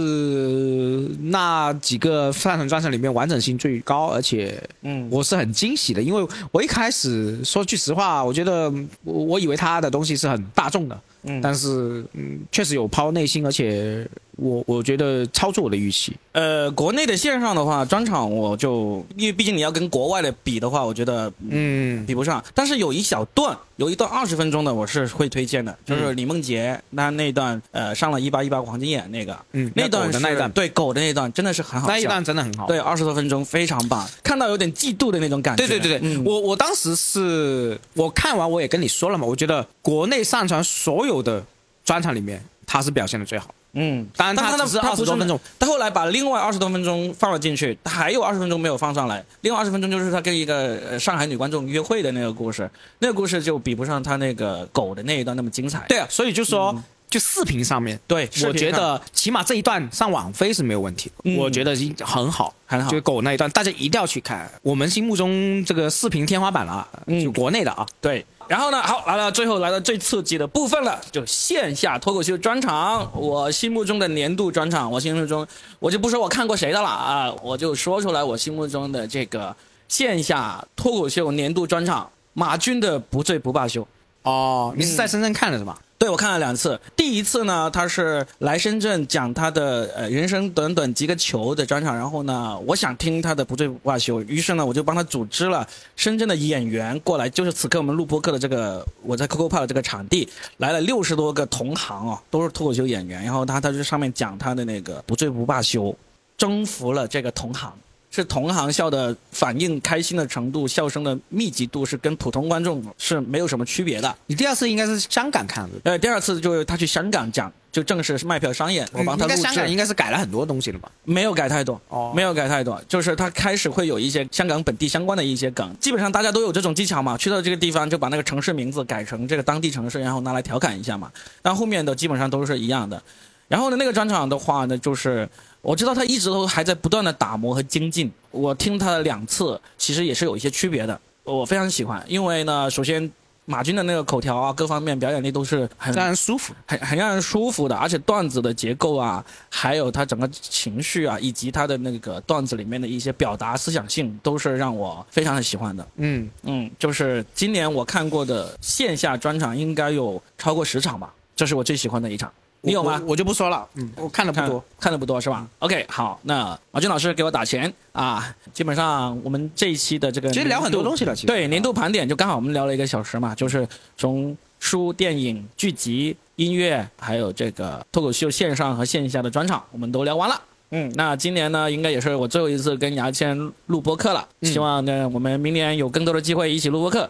[1.24, 8.72] 那几个线上专场里面完整性最高，而且，嗯，我是很惊喜的，因为我一开始说句实话，我觉得
[9.04, 14.08] 我我以为他的东西是很大众的，嗯，但是，嗯，确实有抛内心，而且。
[14.38, 16.16] 我我觉得超出我的预期。
[16.34, 22.44] 呃，国内的线上的话，专场我就因为毕竟你要跟国外的比的话，我觉得嗯比不上。
[22.54, 35.66] 但是有一小段，有一段二十分钟的，我是会推荐的，就是李梦洁那那段呃上了一八一八黄金眼那个，嗯，那段的那一段对狗的那段真的是很好，那一段真的很好，对二十多分钟非常棒，看到有点嫉妒的那种感觉。
[35.66, 41.42] 对对对对，我我当时是我看完我也跟你说了嘛，我觉得国内上传所有的
[41.86, 43.54] 专场里面，他是表现的最好。
[43.76, 49.24] 嗯，当然他只是二十多分钟，他后来把另外二十多分钟放了进去，他还有二十分钟没有放上来。
[49.42, 52.70] 另外二十分钟就是他跟一个上海女观众约会的那个故事，
[53.00, 55.86] 那个故事就比不上他那个狗的那一段那么精彩。
[55.90, 56.74] 对啊，所以就说
[57.10, 62.90] 就视频上面，对，我觉得起码这一段上网飞是没有问题，我觉得很好很好。
[62.90, 66.88] 就狗那一段，大家一定要去看，我们心目中这个视频天花板了，
[67.22, 68.26] 就国内的啊，对。
[68.48, 68.82] 然后呢？
[68.82, 73.10] 好，来了，最后来到最刺激的部分了，就线下脱口秀专场。
[73.14, 75.46] 我心目中的年度专场，我心目中，
[75.80, 79.56] 我就不说我看过谁的了啊，我就说出来我心目中的这个
[79.88, 83.88] 线下脱口秀年度专场，马军的不醉不罢休。
[84.24, 85.80] 哦，你是在深圳看的是吧？
[86.06, 86.80] 对，我看了两次。
[86.96, 105.96] 第一次呢，他是来深圳讲他的呃人生短短几个球的专场，然后呢，我想听他的不醉不罢休，于是呢，我就帮他组织了深圳的演员过来，就是此刻我们录播客的这个我在 COCO Park 的这个场地来了六十多个同行哦，都是脱口秀演员，然后他他就上面讲他的那个不醉不罢休，
[106.38, 107.74] 征服了这个同行。
[108.16, 114.16] 是同行笑的反应开心的程度，笑声的密集度是跟普通观众是没有什么区别的。
[114.28, 120.90] 你第二次应该是香港看的，呃，第二次就是他去香港讲，就正式是卖票商演，我帮他录应该香港应，该是改了很多东西了吧？
[121.04, 131.12] 没有改太多，哦没有改太多，就是他开始会有一些香港本地相关的一些梗，基本上大家都有这种技巧嘛，去到这个地方就把那个城市名字改成这个当地城市，然后拿来调侃一下嘛。
[131.42, 133.04] 但后面的基本上都是一样的。
[133.48, 135.30] 然后呢，那个专场的话呢，就是
[135.66, 138.12] 我知道他一直都还在不断的打磨和精进。
[138.30, 142.04] 我听他的两次，其实也是有一些区别的，我非常喜欢。
[142.08, 143.12] 因为呢，首先
[143.46, 146.54] 马军的那个口条啊，各方面表演力都是很让人舒服。
[146.68, 155.88] 很很让人舒服的，而且段子的结构啊，还有他整个情绪啊，以及他的那个段子里面的一些表达思想性，都是让我非常的喜欢的。
[155.96, 162.32] 嗯，嗯，就是今年我看过的线下专场应该有超过十场吧，这是我最喜欢的一场。
[162.66, 163.12] 你有吗我？
[163.12, 168.36] 我就不说了，嗯，我看的不多。，看的不多是吧？OK，好，那马军老师给我打钱啊！
[168.54, 180.42] 基本上我们这一期的这个其实聊很多东西了，其实对年度盘点就刚好我们聊了一个小时嘛，就是从书、电影、剧集、音乐，还有这个脱口秀线上和线下的专场，我们都聊完了。
[180.72, 183.38] 嗯，那今年呢，应该也是我最后一次跟牙签
[183.68, 184.28] 录播客了。
[184.42, 187.10] 嗯希望呢，我们明年有更多的机会一起录播客。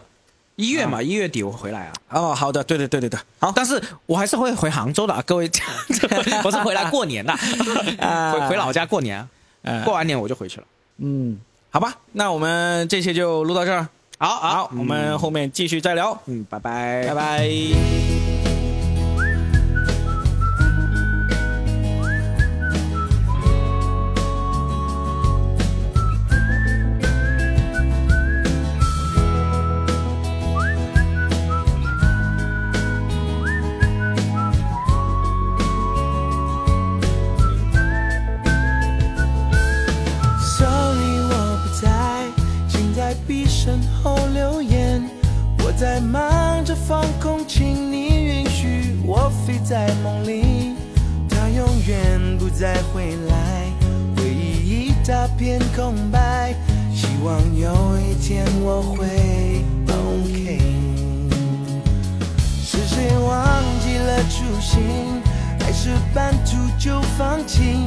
[0.56, 1.92] 一月嘛，一月底我回来啊。
[2.10, 5.50] 哦，好的，对对对对对，好，但是我还是会回杭州的啊， 各位，
[6.44, 9.26] 我是回来过年的，回回老家过年
[9.84, 10.66] 过完年我就回去了。
[10.98, 11.38] 嗯，
[11.70, 13.86] 好吧，那我们这期就录到这儿。
[14.18, 18.25] 好好，我们后面继续再聊，嗯，拜拜，拜拜。
[57.56, 59.06] 有一天我会
[59.88, 60.60] OK。
[62.62, 64.82] 是谁忘记了初心，
[65.60, 67.78] 还是半途就放弃？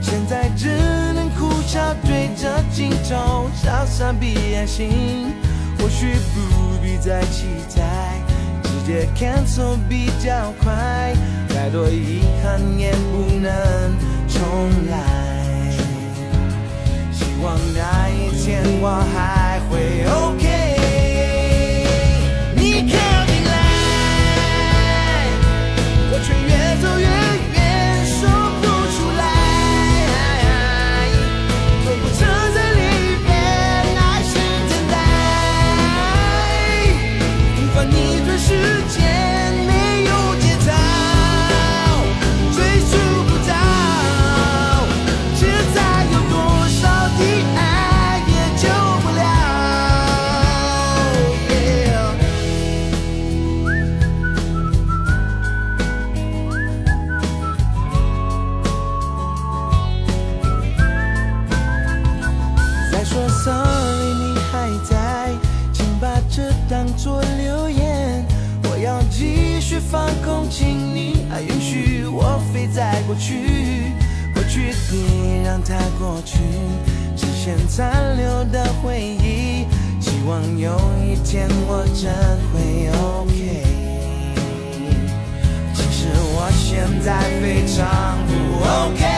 [0.00, 0.68] 现在只
[1.14, 5.34] 能哭笑对着镜头，傻傻闭眼心。
[5.80, 6.40] 或许不
[6.80, 7.46] 必再期
[7.76, 8.20] 待，
[8.62, 11.12] 直接 cancel 比较快。
[11.48, 13.50] 再多遗憾也不能
[14.28, 14.40] 重
[14.88, 14.96] 来。
[17.12, 18.07] 希望那一
[18.38, 20.47] 天我还会 OK。
[73.08, 73.94] 过去，
[74.34, 76.36] 过去的让它过去，
[77.16, 79.66] 只剩残留的回忆。
[79.98, 82.12] 希望有一天我真
[82.52, 83.64] 会 OK。
[85.72, 88.32] 其实我现在非常不
[88.62, 89.17] OK。